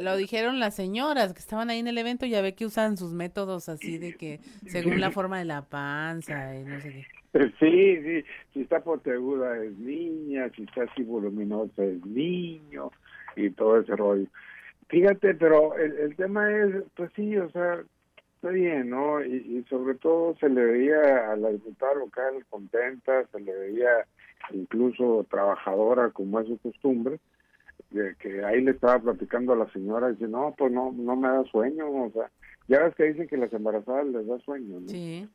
[0.02, 3.14] lo dijeron las señoras que estaban ahí en el evento, ya ve que usan sus
[3.14, 7.52] métodos así de que según la forma de la panza y no sé qué.
[7.60, 12.92] Sí, sí, si está poteguda es niña, si está así voluminosa es niño
[13.36, 14.26] y todo ese rollo.
[14.88, 17.84] Fíjate, pero el, el tema es, pues sí, o sea,
[18.36, 19.24] está bien, ¿no?
[19.24, 24.08] Y, y sobre todo se le veía a la diputada local contenta, se le veía
[24.52, 27.20] incluso trabajadora como es su costumbre,
[27.90, 31.28] que ahí le estaba platicando a la señora, y dice, no, pues no, no me
[31.28, 32.30] da sueño, o sea,
[32.68, 34.88] ya ves que dicen que las embarazadas les da sueño, ¿no?
[34.88, 35.28] Sí.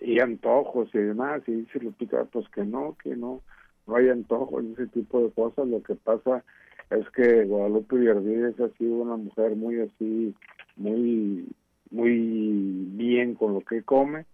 [0.00, 3.40] Y antojos y demás, y dice Lupita, pues que no, que no,
[3.86, 6.44] no hay antojos y ese tipo de cosas, lo que pasa
[6.90, 10.34] es que Guadalupe Villarvides ha sido una mujer muy así,
[10.76, 11.48] muy,
[11.90, 14.26] muy bien con lo que come,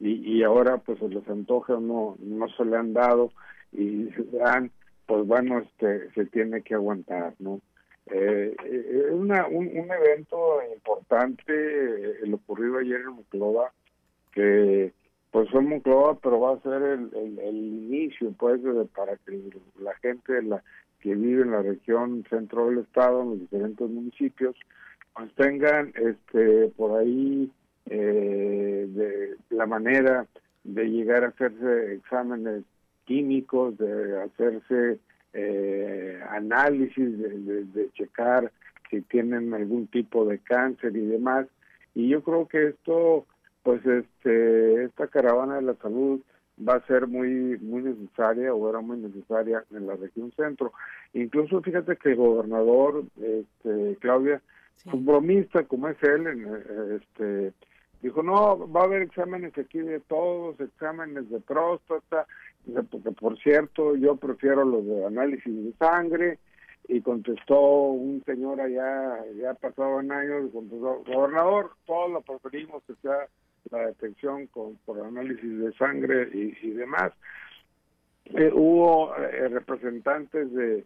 [0.00, 3.32] y, y ahora pues los antojos no, no se le han dado,
[3.72, 4.70] y se dan
[5.06, 7.60] pues bueno, este, se tiene que aguantar, ¿no?
[8.06, 13.72] Eh, eh una, un, evento importante, eh, el ocurrido ayer en Monclova,
[14.32, 14.92] que
[15.30, 18.60] pues fue Monclova, pero va a ser el, el, inicio, pues,
[18.94, 19.40] para que
[19.80, 20.62] la gente la,
[21.00, 24.56] que vive en la región centro del estado, en los diferentes municipios,
[25.14, 27.50] pues tengan este por ahí
[27.86, 30.26] eh, de la manera
[30.64, 32.64] de llegar a hacerse exámenes
[33.04, 34.98] químicos, de hacerse
[35.32, 38.52] eh, análisis, de, checar
[38.90, 41.46] si tienen algún tipo de cáncer y demás.
[41.94, 43.26] Y yo creo que esto,
[43.62, 46.20] pues este, esta caravana de la salud
[46.68, 50.72] va a ser muy muy necesaria o era muy necesaria en la región centro.
[51.14, 54.42] Incluso fíjate que el gobernador, este, Claudia,
[54.76, 54.90] sí.
[54.92, 56.26] bromista como es él,
[57.00, 57.52] este,
[58.02, 62.26] dijo, no, va a haber exámenes aquí de todos, exámenes de próstata,
[62.90, 66.38] porque por cierto yo prefiero los de análisis de sangre,
[66.88, 72.94] y contestó un señor allá, ya pasado en años, contestó, gobernador, todos lo preferimos que
[72.96, 73.28] sea
[73.70, 77.12] la detección con, por análisis de sangre y, demás.
[78.26, 80.84] Eh, hubo eh, representantes de,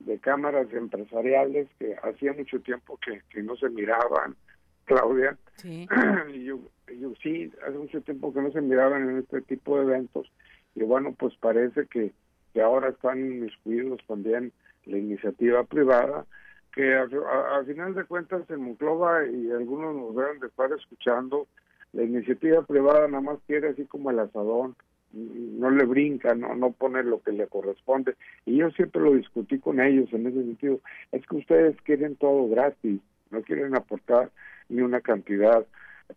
[0.00, 4.36] de cámaras empresariales que hacía mucho tiempo que, que no se miraban,
[4.84, 5.36] Claudia.
[5.56, 5.88] Sí.
[6.34, 6.60] y yo,
[6.98, 10.30] yo sí, hace mucho tiempo que no se miraban en este tipo de eventos.
[10.74, 12.12] Y bueno, pues parece que,
[12.52, 14.52] que ahora están inmiscuidos también
[14.86, 16.26] la iniciativa privada,
[16.74, 21.46] que al final de cuentas en Monclova y algunos nos deben de estar escuchando,
[21.92, 24.74] la iniciativa privada nada más quiere así como el asadón,
[25.12, 28.16] no le brinca, no, no pone lo que le corresponde.
[28.46, 30.80] Y yo siempre lo discutí con ellos en ese sentido.
[31.12, 33.00] Es que ustedes quieren todo gratis,
[33.30, 34.30] no quieren aportar
[34.68, 35.66] ni una cantidad.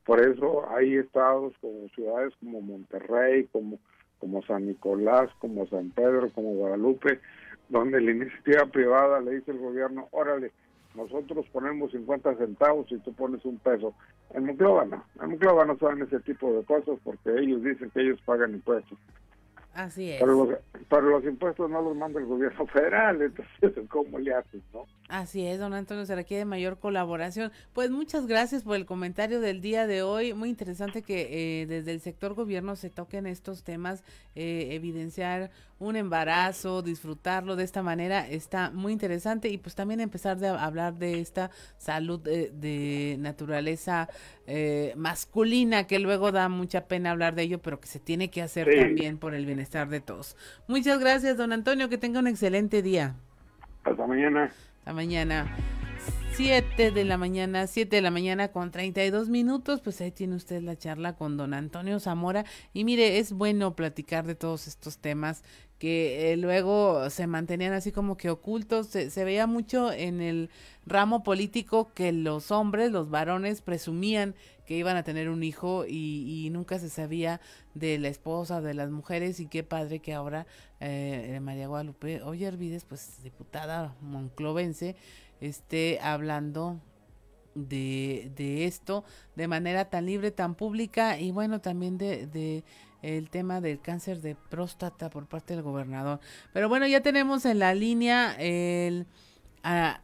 [0.05, 3.79] Por eso hay estados como ciudades como Monterrey, como,
[4.19, 7.19] como San Nicolás, como San Pedro, como Guadalupe,
[7.69, 10.51] donde la iniciativa privada le dice al gobierno, órale,
[10.95, 13.93] nosotros ponemos 50 centavos y tú pones un peso.
[14.33, 18.01] En Monclova no, en Monclova no saben ese tipo de cosas porque ellos dicen que
[18.01, 18.97] ellos pagan impuestos.
[19.75, 20.19] Así es.
[20.21, 24.85] Pero los, impuestos no los manda el gobierno federal, entonces, ¿cómo le haces, no?
[25.09, 27.51] Así es, don Antonio, se requiere mayor colaboración.
[27.73, 30.33] Pues muchas gracias por el comentario del día de hoy.
[30.33, 34.03] Muy interesante que eh, desde el sector gobierno se toquen estos temas,
[34.33, 40.43] eh, evidenciar un embarazo, disfrutarlo de esta manera, está muy interesante y pues también empezar
[40.43, 44.07] a hablar de esta salud de, naturaleza
[44.47, 48.41] eh, masculina, que luego da mucha pena hablar de ello, pero que se tiene que
[48.41, 50.37] hacer también por el bienestar de todos.
[50.67, 53.15] Muchas gracias, don Antonio, que tenga un excelente día.
[53.83, 54.51] Hasta mañana.
[54.79, 55.55] Hasta mañana.
[56.33, 60.61] 7 de la mañana, 7 de la mañana con 32 minutos, pues ahí tiene usted
[60.61, 62.45] la charla con don Antonio Zamora.
[62.73, 65.43] Y mire, es bueno platicar de todos estos temas
[65.79, 68.87] que eh, luego se mantenían así como que ocultos.
[68.87, 70.49] Se, veía mucho en el
[70.85, 76.49] ramo político que los hombres, los varones, presumían que iban a tener un hijo y,
[76.51, 77.41] nunca se sabía
[77.73, 80.47] de la esposa, de las mujeres y qué padre que ahora
[80.79, 82.51] eh, María Guadalupe Oye
[82.87, 84.95] pues diputada monclovense,
[85.39, 86.79] esté hablando
[87.53, 89.03] de, de esto
[89.35, 92.63] de manera tan libre, tan pública y bueno, también de, de
[93.05, 96.19] el tema del cáncer de próstata por parte del gobernador.
[96.53, 99.05] Pero bueno, ya tenemos en la línea el
[99.63, 100.01] a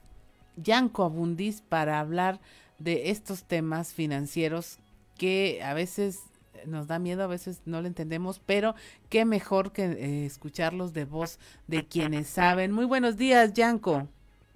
[0.55, 2.39] Yanko Abundis para hablar
[2.77, 4.79] de estos temas financieros
[5.17, 6.23] que a veces
[6.65, 8.75] nos da miedo, a veces no lo entendemos, pero
[9.09, 12.71] qué mejor que eh, escucharlos de voz de quienes saben.
[12.71, 14.07] Muy buenos días, Yanko.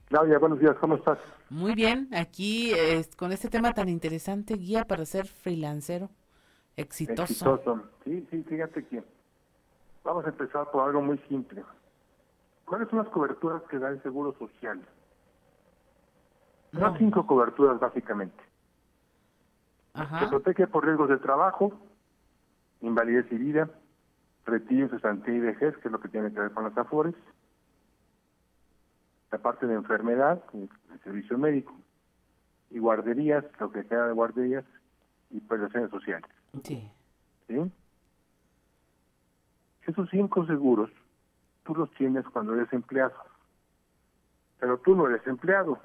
[0.08, 1.18] Claudia, buenos días, ¿cómo estás?
[1.50, 2.72] Muy bien, aquí
[3.18, 6.10] con este tema tan interesante, guía para ser freelancero
[6.78, 7.24] exitoso.
[7.24, 9.04] Exitoso, sí, sí, fíjate que
[10.04, 11.64] vamos a empezar por algo muy simple.
[12.66, 14.82] ¿Cuáles son las coberturas que da el Seguro Social?
[16.74, 18.44] Son cinco coberturas básicamente.
[20.20, 21.72] Se protege por riesgos de trabajo,
[22.82, 23.70] invalidez y vida,
[24.46, 27.16] retiro, cesantía y vejez, que es lo que tiene que ver con las AFORES,
[29.32, 30.70] la parte de enfermedad, el
[31.04, 31.74] servicio médico,
[32.72, 34.66] y guarderías, lo que queda de guarderías,
[35.30, 36.30] y prestaciones sociales.
[36.64, 36.92] Sí.
[37.48, 37.72] ¿Sí?
[39.88, 40.90] Esos cinco seguros,
[41.64, 43.14] tú los tienes cuando eres empleado,
[44.60, 45.80] pero tú no eres empleado.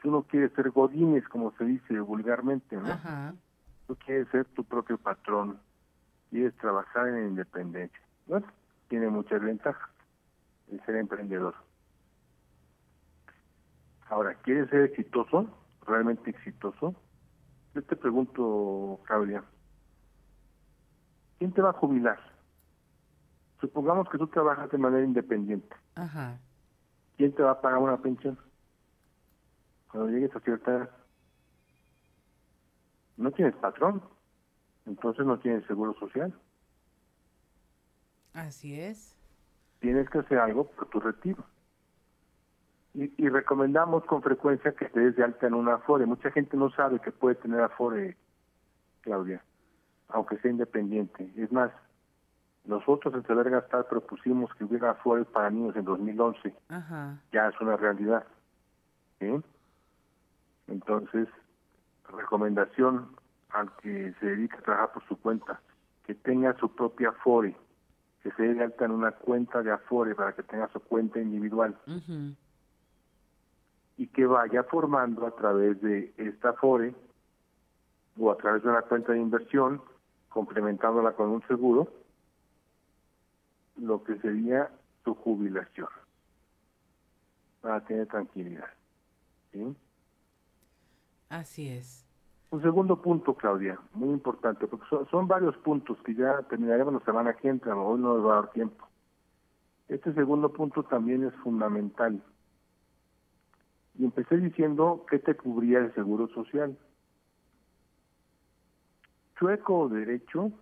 [0.00, 3.36] Tú no quieres ser godines, como se dice vulgarmente, ¿no?
[3.86, 5.60] Tú quieres ser tu propio patrón,
[6.30, 8.00] quieres trabajar en independencia.
[8.26, 8.46] Bueno,
[8.88, 9.90] tiene muchas ventajas
[10.70, 11.54] el ser emprendedor.
[14.08, 15.48] Ahora, ¿quieres ser exitoso?
[15.86, 16.94] ¿Realmente exitoso?
[17.74, 19.44] Yo te pregunto, Claudia,
[21.38, 22.18] ¿quién te va a jubilar?
[23.60, 25.74] Supongamos que tú trabajas de manera independiente.
[25.94, 26.38] Ajá.
[27.16, 28.38] ¿Quién te va a pagar una pensión?
[29.90, 30.90] Cuando llegues a cierta edad.
[33.16, 34.02] No tienes patrón,
[34.86, 36.34] entonces no tienes seguro social.
[38.34, 39.16] Así es
[39.82, 41.44] tienes que hacer algo por tu retiro.
[42.94, 46.04] Y, recomendamos con frecuencia que te des de alta en una Afore.
[46.04, 48.16] Mucha gente no sabe que puede tener Afore,
[49.00, 49.42] Claudia,
[50.08, 51.32] aunque sea independiente.
[51.36, 51.70] Es más,
[52.66, 56.54] nosotros en Saber Gastar propusimos que hubiera Afore para niños en 2011.
[56.68, 57.18] Ajá.
[57.32, 58.26] Ya es una realidad.
[59.18, 59.42] ¿sí?
[60.66, 61.28] Entonces,
[62.10, 63.16] recomendación
[63.50, 65.62] al que se dedica a trabajar por su cuenta,
[66.04, 67.56] que tenga su propia Afore
[68.22, 71.20] que se dé de alta en una cuenta de Afore para que tenga su cuenta
[71.20, 71.76] individual
[73.96, 76.94] y que vaya formando a través de esta Afore
[78.18, 79.82] o a través de una cuenta de inversión,
[80.28, 81.88] complementándola con un seguro,
[83.76, 84.70] lo que sería
[85.02, 85.88] tu jubilación,
[87.60, 88.68] para tener tranquilidad.
[89.52, 89.76] ¿sí?
[91.28, 92.06] Así es.
[92.50, 97.00] Un segundo punto, Claudia, muy importante, porque son, son varios puntos que ya terminaremos la
[97.00, 98.86] semana que entra, hoy no nos va a dar tiempo.
[99.88, 102.22] Este segundo punto también es fundamental.
[103.98, 106.78] Y empecé diciendo que te cubría el seguro social.
[109.38, 110.52] Chueco derecho,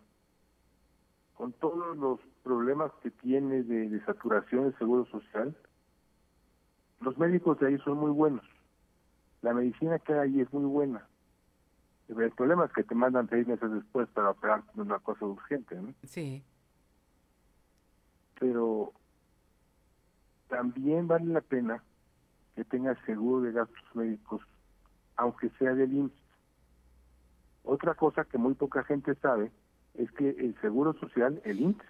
[1.34, 5.56] con todos los problemas que tiene de, de saturación del seguro social,
[7.00, 8.44] los médicos de ahí son muy buenos.
[9.42, 11.06] La medicina que hay ahí es muy buena.
[12.08, 15.94] El problema es que te mandan seis meses después para operar una cosa urgente, ¿no?
[16.02, 16.42] Sí.
[18.38, 18.92] Pero
[20.48, 21.82] también vale la pena
[22.60, 24.42] que tengas seguro de gastos médicos,
[25.16, 26.12] aunque sea del IMSS.
[27.64, 29.50] Otra cosa que muy poca gente sabe
[29.94, 31.82] es que el Seguro Social, el IMSS,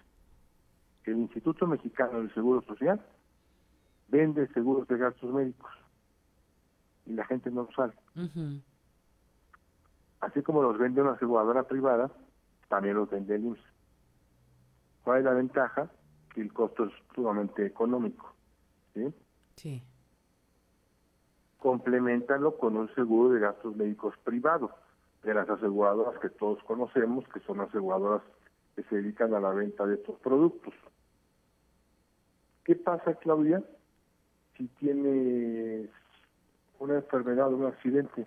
[1.07, 3.05] el Instituto Mexicano del Seguro Social,
[4.07, 5.73] vende seguros de gastos médicos
[7.05, 7.95] y la gente no lo sabe.
[10.21, 12.13] Así como los vende una aseguradora privada,
[12.69, 13.65] también los vende el IMSS.
[15.03, 15.91] ¿Cuál es la ventaja?
[16.33, 18.33] Que el costo es sumamente económico.
[18.95, 19.13] ¿sí?
[19.57, 19.83] Sí.
[21.61, 24.71] Complementalo con un seguro de gastos médicos privado,
[25.23, 28.23] de las aseguradoras que todos conocemos, que son aseguradoras
[28.75, 30.75] que se dedican a la venta de estos productos.
[32.65, 33.63] ¿Qué pasa, Claudia,
[34.57, 35.91] si tienes
[36.79, 38.27] una enfermedad o un accidente?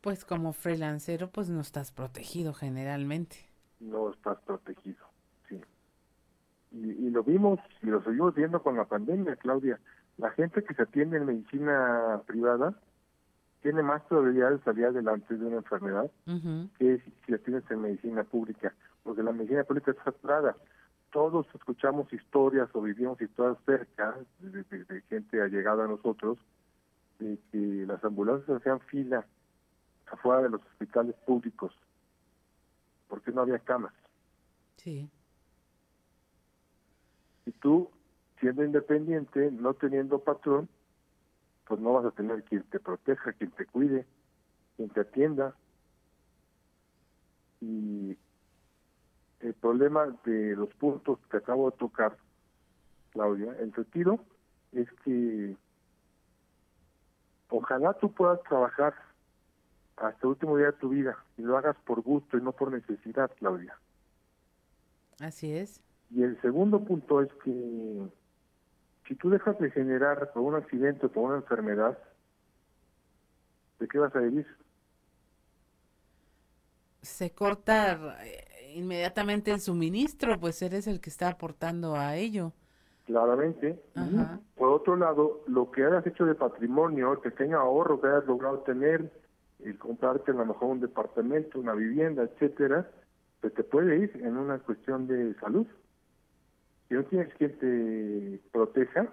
[0.00, 3.36] Pues como freelancero, pues no estás protegido generalmente.
[3.80, 5.04] no estás protegido.
[5.48, 5.60] Sí.
[6.70, 9.80] Y, y lo vimos y lo seguimos viendo con la pandemia, Claudia.
[10.18, 12.74] La gente que se atiende en medicina privada
[13.62, 16.10] tiene más probabilidades de salir adelante de una enfermedad
[16.78, 20.56] que si, si la tienes en medicina pública, porque la medicina pública está saturada.
[21.12, 26.38] Todos escuchamos historias o vivimos historias cerca de, de- de gente allegada a nosotros
[27.18, 29.24] de que las ambulancias hacían fila
[30.10, 31.72] afuera de los hospitales públicos
[33.08, 33.92] porque no había camas.
[34.76, 35.08] Sí.
[37.46, 37.90] Y tú,
[38.40, 40.68] siendo independiente, no teniendo patrón,
[41.66, 44.06] pues no vas a tener quien te proteja, quien te cuide,
[44.76, 45.54] quien te atienda.
[47.60, 48.16] Y
[49.40, 52.16] el problema de los puntos que acabo de tocar,
[53.10, 54.20] Claudia, el retiro,
[54.72, 55.56] es que
[57.48, 58.94] ojalá tú puedas trabajar
[59.96, 62.70] hasta el último día de tu vida y lo hagas por gusto y no por
[62.70, 63.78] necesidad, Claudia.
[65.20, 65.82] Así es.
[66.10, 68.06] Y el segundo punto es que
[69.06, 71.98] si tú dejas de generar por un accidente o por una enfermedad,
[73.78, 74.46] ¿de qué vas a vivir?
[77.02, 82.52] Se corta eh, inmediatamente el suministro, pues eres el que está aportando a ello.
[83.04, 83.80] Claramente.
[83.94, 84.40] Ajá.
[84.56, 88.58] Por otro lado, lo que hayas hecho de patrimonio, el pequeño ahorro que hayas logrado
[88.60, 89.12] tener,
[89.64, 92.90] el comprarte a lo mejor un departamento, una vivienda, etcétera,
[93.40, 95.66] se te puede ir en una cuestión de salud.
[96.88, 99.12] Si no tienes quien te proteja,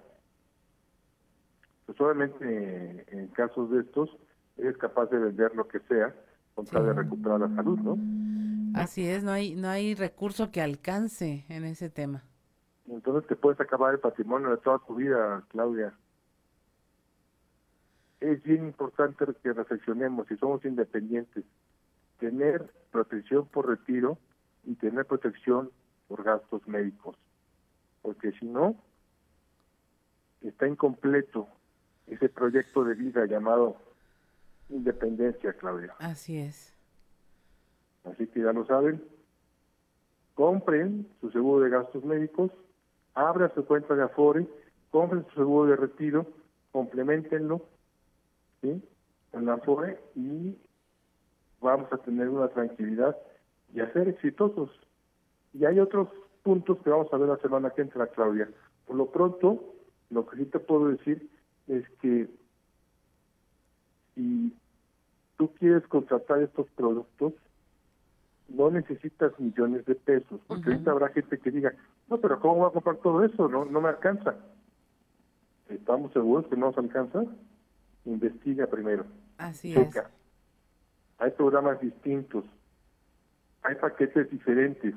[1.86, 4.10] pues obviamente en casos de estos
[4.58, 6.16] eres capaz de vender lo que sea
[6.54, 7.98] con tal de recuperar la salud, ¿no?
[8.80, 12.24] Así es, no hay, no hay recurso que alcance en ese tema.
[12.88, 15.94] Entonces te puedes acabar el patrimonio de toda tu vida, Claudia.
[18.20, 21.44] Es bien importante que reflexionemos si somos independientes,
[22.20, 24.18] tener protección por retiro
[24.64, 25.72] y tener protección
[26.08, 27.18] por gastos médicos,
[28.04, 28.76] porque si no,
[30.42, 31.48] está incompleto
[32.06, 33.78] ese proyecto de vida llamado
[34.70, 35.96] independencia, Claudia.
[35.98, 36.76] Así es.
[38.04, 39.02] Así que ya lo saben,
[40.36, 42.52] compren su seguro de gastos médicos,
[43.14, 44.48] abran su cuenta de Afore,
[44.92, 46.28] compren su seguro de retiro,
[46.74, 47.66] complementenlo,
[48.62, 48.84] ¿sí?
[49.32, 50.58] En la Afore y
[51.62, 53.18] vamos a tener una tranquilidad
[53.74, 54.70] y a ser exitosos.
[55.54, 56.10] Y hay otros
[56.44, 58.50] puntos que vamos a ver la semana que entra, Claudia.
[58.86, 59.74] Por lo pronto,
[60.10, 61.30] lo que sí te puedo decir
[61.68, 62.30] es que
[64.14, 64.56] si
[65.38, 67.34] tú quieres contratar estos productos,
[68.50, 71.74] no necesitas millones de pesos, porque ahorita habrá gente que diga,
[72.10, 73.48] no, pero ¿cómo voy a comprar todo eso?
[73.48, 74.36] No, no me alcanza.
[75.70, 77.24] ¿Estamos seguros que no nos alcanza?
[78.06, 79.06] Investiga primero.
[79.38, 79.80] Así es.
[79.80, 80.12] Checa.
[81.20, 82.44] Hay programas distintos,
[83.62, 84.94] hay paquetes diferentes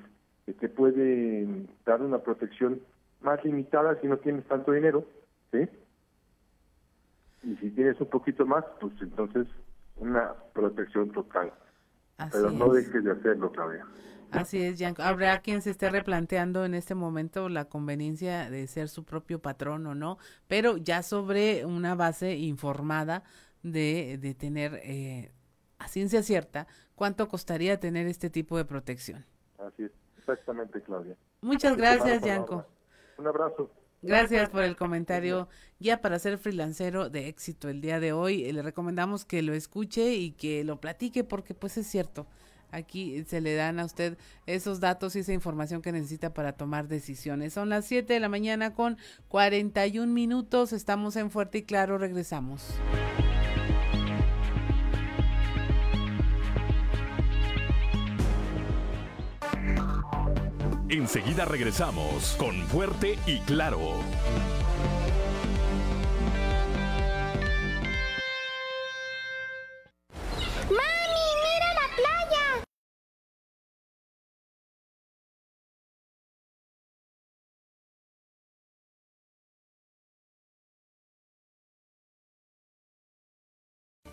[0.47, 2.81] que te pueden dar una protección
[3.21, 5.05] más limitada si no tienes tanto dinero,
[5.51, 5.69] ¿sí?
[7.43, 9.49] Y si tienes un poquito más, pues entonces
[9.97, 11.53] una protección total.
[12.33, 13.85] Pero no dejes de hacerlo, Claudia.
[14.31, 14.95] Así es, Jan.
[14.99, 19.87] Habrá quien se esté replanteando en este momento la conveniencia de ser su propio patrón
[19.87, 23.23] o no, pero ya sobre una base informada
[23.63, 25.33] de, de tener eh,
[25.79, 29.25] a ciencia cierta cuánto costaría tener este tipo de protección.
[29.59, 29.93] Así es,
[30.33, 31.17] exactamente, Claudia.
[31.41, 32.67] Muchas gracias, Yanko.
[33.19, 33.71] Un abrazo.
[34.03, 35.49] Gracias por el comentario.
[35.79, 39.53] Ya para ser freelancero de éxito el día de hoy, eh, le recomendamos que lo
[39.53, 42.27] escuche y que lo platique porque pues es cierto.
[42.71, 46.89] Aquí se le dan a usted esos datos y esa información que necesita para tomar
[46.89, 47.53] decisiones.
[47.53, 48.99] Son las 7 de la mañana con
[49.29, 50.73] 41 minutos.
[50.73, 51.97] Estamos en Fuerte y Claro.
[51.97, 52.75] Regresamos.
[60.97, 64.01] Enseguida regresamos con Fuerte y Claro.
[70.71, 72.65] ¡Mami, mira la playa!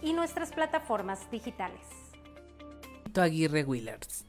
[0.02, 1.88] Y nuestras plataformas digitales.
[3.16, 4.26] Aguirre Willers.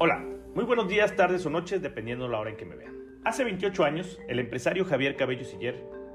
[0.00, 3.20] Hola, muy buenos días, tardes o noches, dependiendo la hora en que me vean.
[3.24, 5.74] Hace 28 años, el empresario Javier Cabello Siller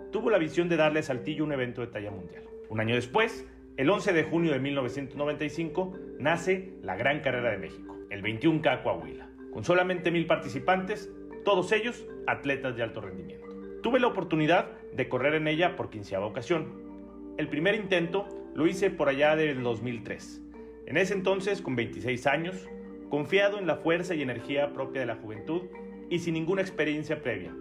[0.09, 2.45] tuvo la visión de darle a Saltillo un evento de talla mundial.
[2.69, 3.45] Un año después,
[3.75, 9.27] el 11 de junio de 1995, nace la Gran Carrera de México, el 21K Coahuila,
[9.51, 11.11] con solamente mil participantes,
[11.43, 13.49] todos ellos atletas de alto rendimiento.
[13.81, 17.33] Tuve la oportunidad de correr en ella por quinceava ocasión.
[17.37, 20.41] El primer intento lo hice por allá del 2003.
[20.85, 22.69] En ese entonces, con 26 años,
[23.13, 25.69] confiado en la fuerza y energía propia de la juventud
[26.09, 27.53] y sin ninguna experiencia previa.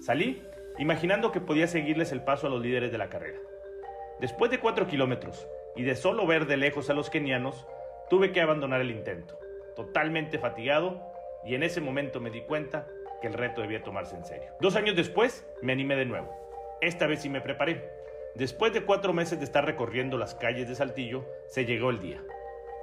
[0.00, 0.42] Salí
[0.78, 3.38] imaginando que podía seguirles el paso a los líderes de la carrera.
[4.18, 5.46] Después de 4 kilómetros
[5.76, 7.66] y de solo ver de lejos a los kenianos,
[8.08, 9.38] tuve que abandonar el intento,
[9.76, 11.02] totalmente fatigado,
[11.44, 12.86] y en ese momento me di cuenta
[13.20, 14.52] que el reto debía tomarse en serio.
[14.58, 16.34] Dos años después me animé de nuevo.
[16.80, 17.84] Esta vez sí me preparé.
[18.36, 22.22] Después de cuatro meses de estar recorriendo las calles de Saltillo, se llegó el día.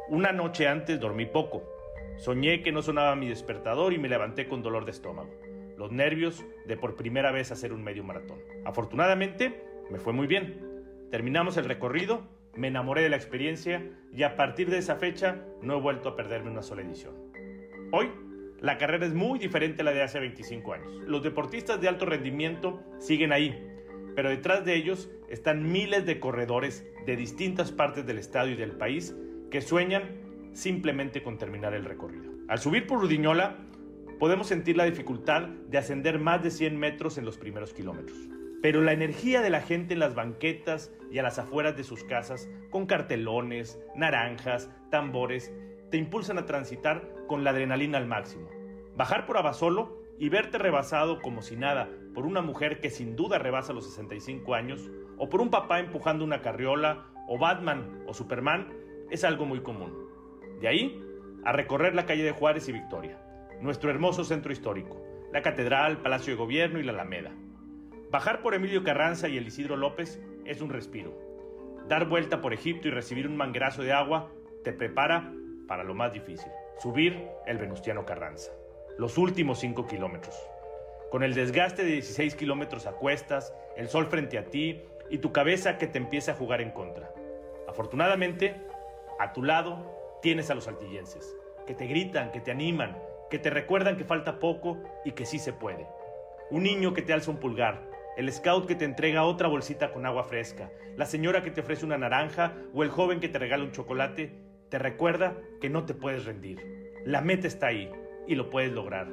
[0.07, 1.74] Una noche antes dormí poco.
[2.17, 5.33] Soñé que no sonaba mi despertador y me levanté con dolor de estómago.
[5.77, 8.39] Los nervios de por primera vez hacer un medio maratón.
[8.63, 9.61] Afortunadamente,
[9.91, 11.07] me fue muy bien.
[11.11, 12.23] Terminamos el recorrido,
[12.55, 13.83] me enamoré de la experiencia
[14.13, 17.13] y a partir de esa fecha no he vuelto a perderme una sola edición.
[17.91, 18.09] Hoy,
[18.61, 20.93] la carrera es muy diferente a la de hace 25 años.
[21.05, 23.61] Los deportistas de alto rendimiento siguen ahí,
[24.15, 28.71] pero detrás de ellos están miles de corredores de distintas partes del estado y del
[28.71, 29.13] país
[29.51, 30.24] que sueñan
[30.55, 32.31] simplemente con terminar el recorrido.
[32.47, 33.57] Al subir por Rudiñola,
[34.19, 38.17] podemos sentir la dificultad de ascender más de 100 metros en los primeros kilómetros.
[38.61, 42.03] Pero la energía de la gente en las banquetas y a las afueras de sus
[42.03, 45.53] casas, con cartelones, naranjas, tambores,
[45.91, 48.49] te impulsan a transitar con la adrenalina al máximo.
[48.95, 53.37] Bajar por Abasolo y verte rebasado como si nada por una mujer que sin duda
[53.37, 58.73] rebasa los 65 años, o por un papá empujando una carriola, o Batman o Superman,
[59.11, 60.04] es algo muy común.
[60.61, 61.01] De ahí
[61.43, 63.17] a recorrer la calle de Juárez y Victoria,
[63.61, 65.01] nuestro hermoso centro histórico,
[65.31, 67.31] la Catedral, Palacio de Gobierno y la Alameda.
[68.11, 71.13] Bajar por Emilio Carranza y el Isidro López es un respiro.
[71.87, 74.31] Dar vuelta por Egipto y recibir un manguerazo de agua
[74.63, 75.31] te prepara
[75.67, 78.51] para lo más difícil, subir el Venustiano Carranza.
[78.97, 80.35] Los últimos 5 kilómetros.
[81.11, 85.31] Con el desgaste de 16 kilómetros a cuestas, el sol frente a ti y tu
[85.31, 87.11] cabeza que te empieza a jugar en contra.
[87.67, 88.55] Afortunadamente,
[89.19, 89.94] a tu lado
[90.25, 91.37] tienes a los altillenses,
[91.67, 92.97] que te gritan, que te animan,
[93.29, 95.85] que te recuerdan que falta poco y que sí se puede.
[96.49, 97.87] Un niño que te alza un pulgar,
[98.17, 101.85] el scout que te entrega otra bolsita con agua fresca, la señora que te ofrece
[101.85, 104.31] una naranja o el joven que te regala un chocolate,
[104.69, 106.59] te recuerda que no te puedes rendir.
[107.05, 107.91] La meta está ahí
[108.25, 109.07] y lo puedes lograr.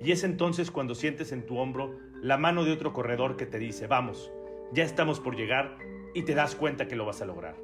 [0.00, 3.58] Y es entonces cuando sientes en tu hombro la mano de otro corredor que te
[3.58, 4.32] dice, vamos,
[4.72, 5.76] ya estamos por llegar
[6.14, 7.56] y te das cuenta que lo vas a lograr.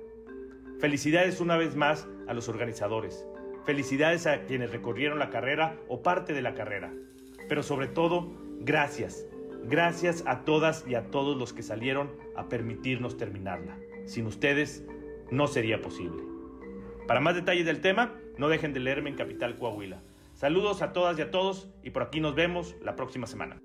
[0.80, 3.26] Felicidades una vez más a los organizadores.
[3.66, 6.90] Felicidades a quienes recorrieron la carrera o parte de la carrera.
[7.50, 9.26] Pero sobre todo, gracias.
[9.64, 13.76] Gracias a todas y a todos los que salieron a permitirnos terminarla.
[14.06, 14.82] Sin ustedes,
[15.30, 16.22] no sería posible.
[17.06, 20.00] Para más detalles del tema, no dejen de leerme en Capital Coahuila.
[20.32, 23.60] Saludos a todas y a todos y por aquí nos vemos la próxima semana.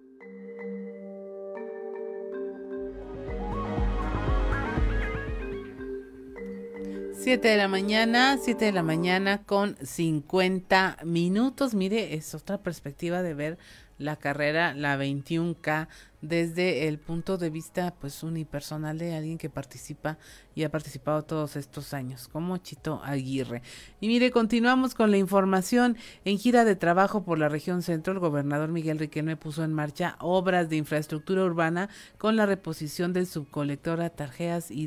[7.26, 11.73] 7 de la mañana, 7 de la mañana con 50 minutos.
[11.73, 13.57] Mire, es otra perspectiva de ver
[13.97, 15.88] la carrera, la 21K
[16.22, 20.19] desde el punto de vista pues unipersonal de alguien que participa
[20.53, 23.64] y ha participado todos estos años, como Chito Aguirre.
[23.99, 25.97] Y mire, continuamos con la información.
[26.26, 30.15] En gira de trabajo por la región centro, el gobernador Miguel Riquelme puso en marcha
[30.19, 31.89] obras de infraestructura urbana
[32.19, 34.85] con la reposición del subcolector a tarjeas y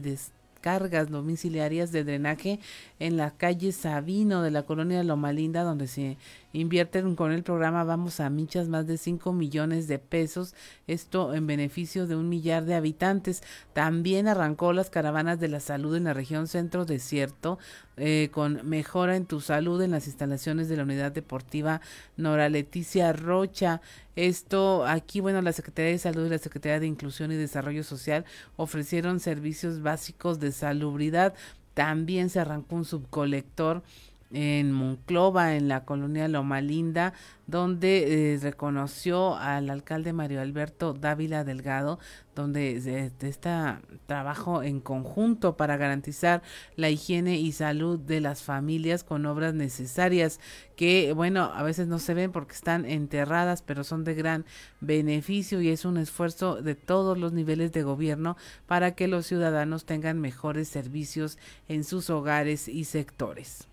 [0.59, 2.59] descargas domiciliarias de drenaje
[2.99, 6.17] en la calle Sabino de la colonia Loma Linda, donde se
[6.53, 10.55] invierten con el programa Vamos a Michas más de 5 millones de pesos,
[10.87, 13.43] esto en beneficio de un millar de habitantes.
[13.73, 17.59] También arrancó las caravanas de la salud en la región centro desierto,
[17.97, 21.81] eh, con mejora en tu salud en las instalaciones de la unidad deportiva
[22.17, 23.81] Nora Leticia Rocha.
[24.17, 28.25] Esto aquí, bueno, la Secretaría de Salud y la Secretaría de Inclusión y Desarrollo Social
[28.57, 31.35] ofrecieron servicios básicos de salubridad.
[31.75, 33.83] También se arrancó un subcolector
[34.31, 37.15] en Monclova, en la colonia Loma Linda,
[37.47, 41.99] donde eh, reconoció al alcalde Mario Alberto Dávila Delgado,
[42.35, 42.77] donde
[43.21, 46.43] está trabajo en conjunto para garantizar
[46.77, 50.41] la higiene y salud de las familias con obras necesarias
[50.77, 54.45] que, bueno, a veces no se ven porque están enterradas, pero son de gran
[54.81, 58.37] beneficio y es un esfuerzo de todos los niveles de gobierno
[58.67, 63.69] para que los ciudadanos tengan mejores servicios en sus hogares y sectores.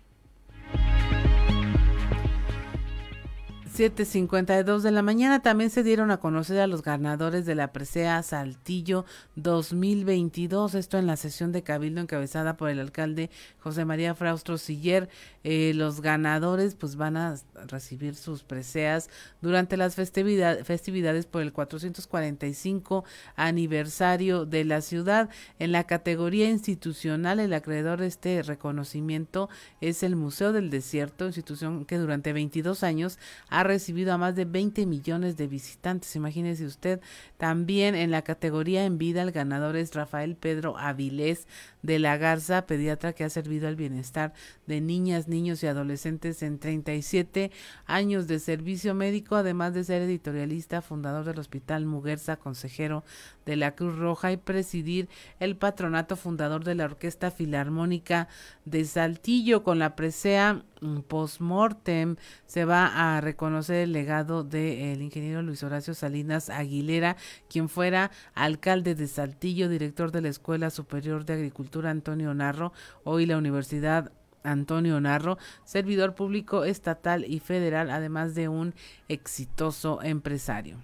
[3.76, 8.22] 7.52 de la mañana también se dieron a conocer a los ganadores de la presea
[8.22, 9.04] Saltillo
[9.34, 13.28] 2022, esto en la sesión de Cabildo encabezada por el alcalde
[13.58, 15.10] José María Fraustro Siller.
[15.44, 17.36] Eh, los ganadores pues van a
[17.66, 19.10] recibir sus preseas
[19.42, 23.04] durante las festividades por el 445
[23.36, 25.28] aniversario de la ciudad.
[25.58, 29.50] En la categoría institucional, el acreedor de este reconocimiento
[29.82, 33.18] es el Museo del Desierto, institución que durante 22 años
[33.50, 36.14] ha recibido a más de 20 millones de visitantes.
[36.16, 37.00] Imagínese usted.
[37.36, 41.46] También en la categoría en vida, el ganador es Rafael Pedro Avilés
[41.82, 44.32] de la Garza, pediatra que ha servido al bienestar
[44.66, 47.50] de niñas, niños y adolescentes en 37
[47.86, 53.04] años de servicio médico, además de ser editorialista, fundador del Hospital Muguerza, consejero
[53.44, 58.28] de la Cruz Roja y presidir el patronato fundador de la Orquesta Filarmónica
[58.64, 62.16] de Saltillo con la presea mm, postmortem
[62.46, 67.16] se va a reconocer el legado del ingeniero Luis Horacio Salinas Aguilera,
[67.48, 72.72] quien fuera alcalde de Saltillo, director de la Escuela Superior de Agricultura Antonio Narro,
[73.04, 74.12] hoy la Universidad
[74.42, 78.74] Antonio Narro, servidor público estatal y federal, además de un
[79.08, 80.76] exitoso empresario.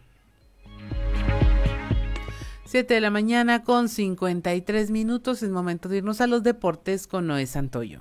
[2.65, 7.27] 7 de la mañana con 53 minutos, es momento de irnos a los deportes con
[7.27, 8.01] Noé Santoyo.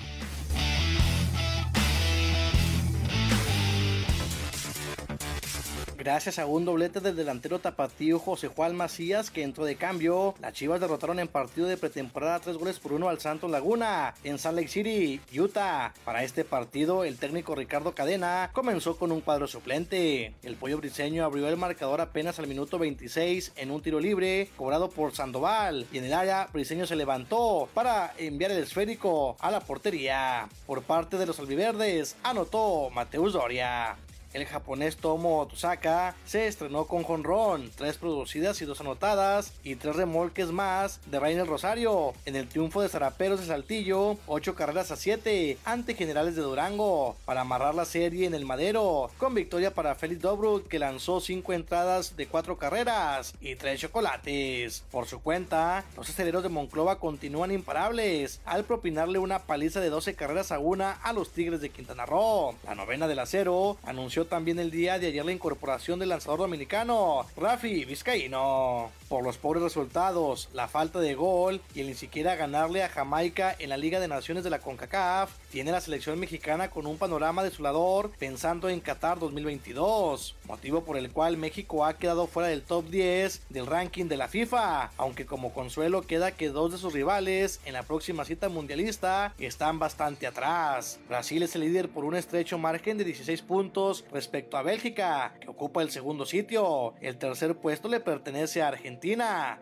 [6.03, 10.53] Gracias a un doblete del delantero tapatío José Juan Macías que entró de cambio, las
[10.53, 14.55] Chivas derrotaron en partido de pretemporada tres goles por uno al Santos Laguna en Salt
[14.55, 15.93] Lake City, Utah.
[16.03, 20.33] Para este partido, el técnico Ricardo Cadena comenzó con un cuadro suplente.
[20.41, 24.89] El pollo briseño abrió el marcador apenas al minuto 26 en un tiro libre cobrado
[24.89, 29.59] por Sandoval y en el área briseño se levantó para enviar el esférico a la
[29.59, 30.49] portería.
[30.65, 33.99] Por parte de los albiverdes anotó Mateus Doria.
[34.33, 39.97] El japonés Tomo Tosaka se estrenó con jonrón, tres producidas y dos anotadas, y tres
[39.97, 44.95] remolques más de Rainer Rosario en el triunfo de Zaraperos de Saltillo, ocho carreras a
[44.95, 49.95] siete ante Generales de Durango, para amarrar la serie en el Madero, con victoria para
[49.95, 54.83] Félix Dobruk que lanzó cinco entradas de cuatro carreras y tres chocolates.
[54.91, 60.15] Por su cuenta, los aceleros de Monclova continúan imparables al propinarle una paliza de 12
[60.15, 62.55] carreras a una a los Tigres de Quintana Roo.
[62.65, 67.25] La novena del acero anunció también el día de ayer la incorporación del lanzador dominicano,
[67.37, 68.91] Rafi Vizcaíno.
[69.11, 73.53] Por los pobres resultados, la falta de gol y el ni siquiera ganarle a Jamaica
[73.59, 77.43] en la Liga de Naciones de la CONCACAF, tiene la selección mexicana con un panorama
[77.43, 82.85] desolador pensando en Qatar 2022, motivo por el cual México ha quedado fuera del top
[82.85, 87.59] 10 del ranking de la FIFA, aunque como consuelo queda que dos de sus rivales
[87.65, 91.01] en la próxima cita mundialista están bastante atrás.
[91.09, 95.49] Brasil es el líder por un estrecho margen de 16 puntos respecto a Bélgica, que
[95.49, 96.93] ocupa el segundo sitio.
[97.01, 99.00] El tercer puesto le pertenece a Argentina,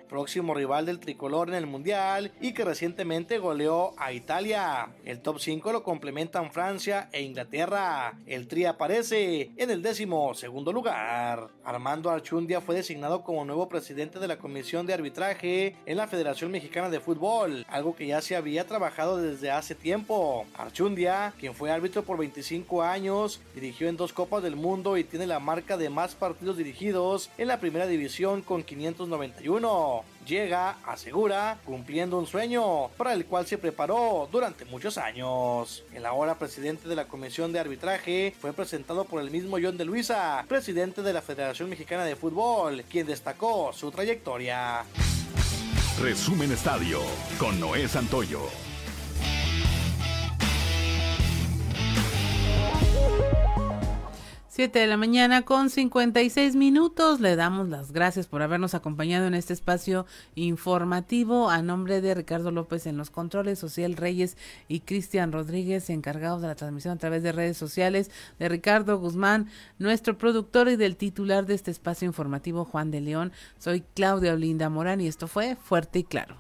[0.10, 4.90] próximo rival del tricolor en el Mundial y que recientemente goleó a Italia.
[5.06, 8.20] El top 5 lo complementan Francia e Inglaterra.
[8.26, 11.48] El Tri aparece en el décimo segundo lugar.
[11.64, 16.52] Armando Archundia fue designado como nuevo presidente de la Comisión de Arbitraje en la Federación
[16.52, 20.46] Mexicana de Fútbol, algo que ya se había trabajado desde hace tiempo.
[20.54, 25.28] Archundia, quien fue árbitro por 25 años, dirigió en dos Copas del Mundo y tiene
[25.28, 28.64] la marca de más partidos dirigidos en la primera división con
[29.34, 35.84] 591 llega, asegura, cumpliendo un sueño para el cual se preparó durante muchos años.
[35.94, 39.86] El ahora presidente de la Comisión de Arbitraje fue presentado por el mismo John de
[39.86, 44.84] Luisa, presidente de la Federación Mexicana de Fútbol, quien destacó su trayectoria.
[46.00, 47.02] Resumen Estadio
[47.38, 48.69] con Noé Santoyo.
[54.60, 57.22] 7 de la mañana con 56 minutos.
[57.22, 60.06] Le damos las gracias por habernos acompañado en este espacio
[60.36, 64.36] informativo a nombre de Ricardo López en los controles, Social Reyes
[64.68, 69.48] y Cristian Rodríguez, encargados de la transmisión a través de redes sociales, de Ricardo Guzmán,
[69.78, 73.32] nuestro productor y del titular de este espacio informativo, Juan de León.
[73.60, 76.36] Soy Claudia Olinda Morán y esto fue Fuerte y Claro.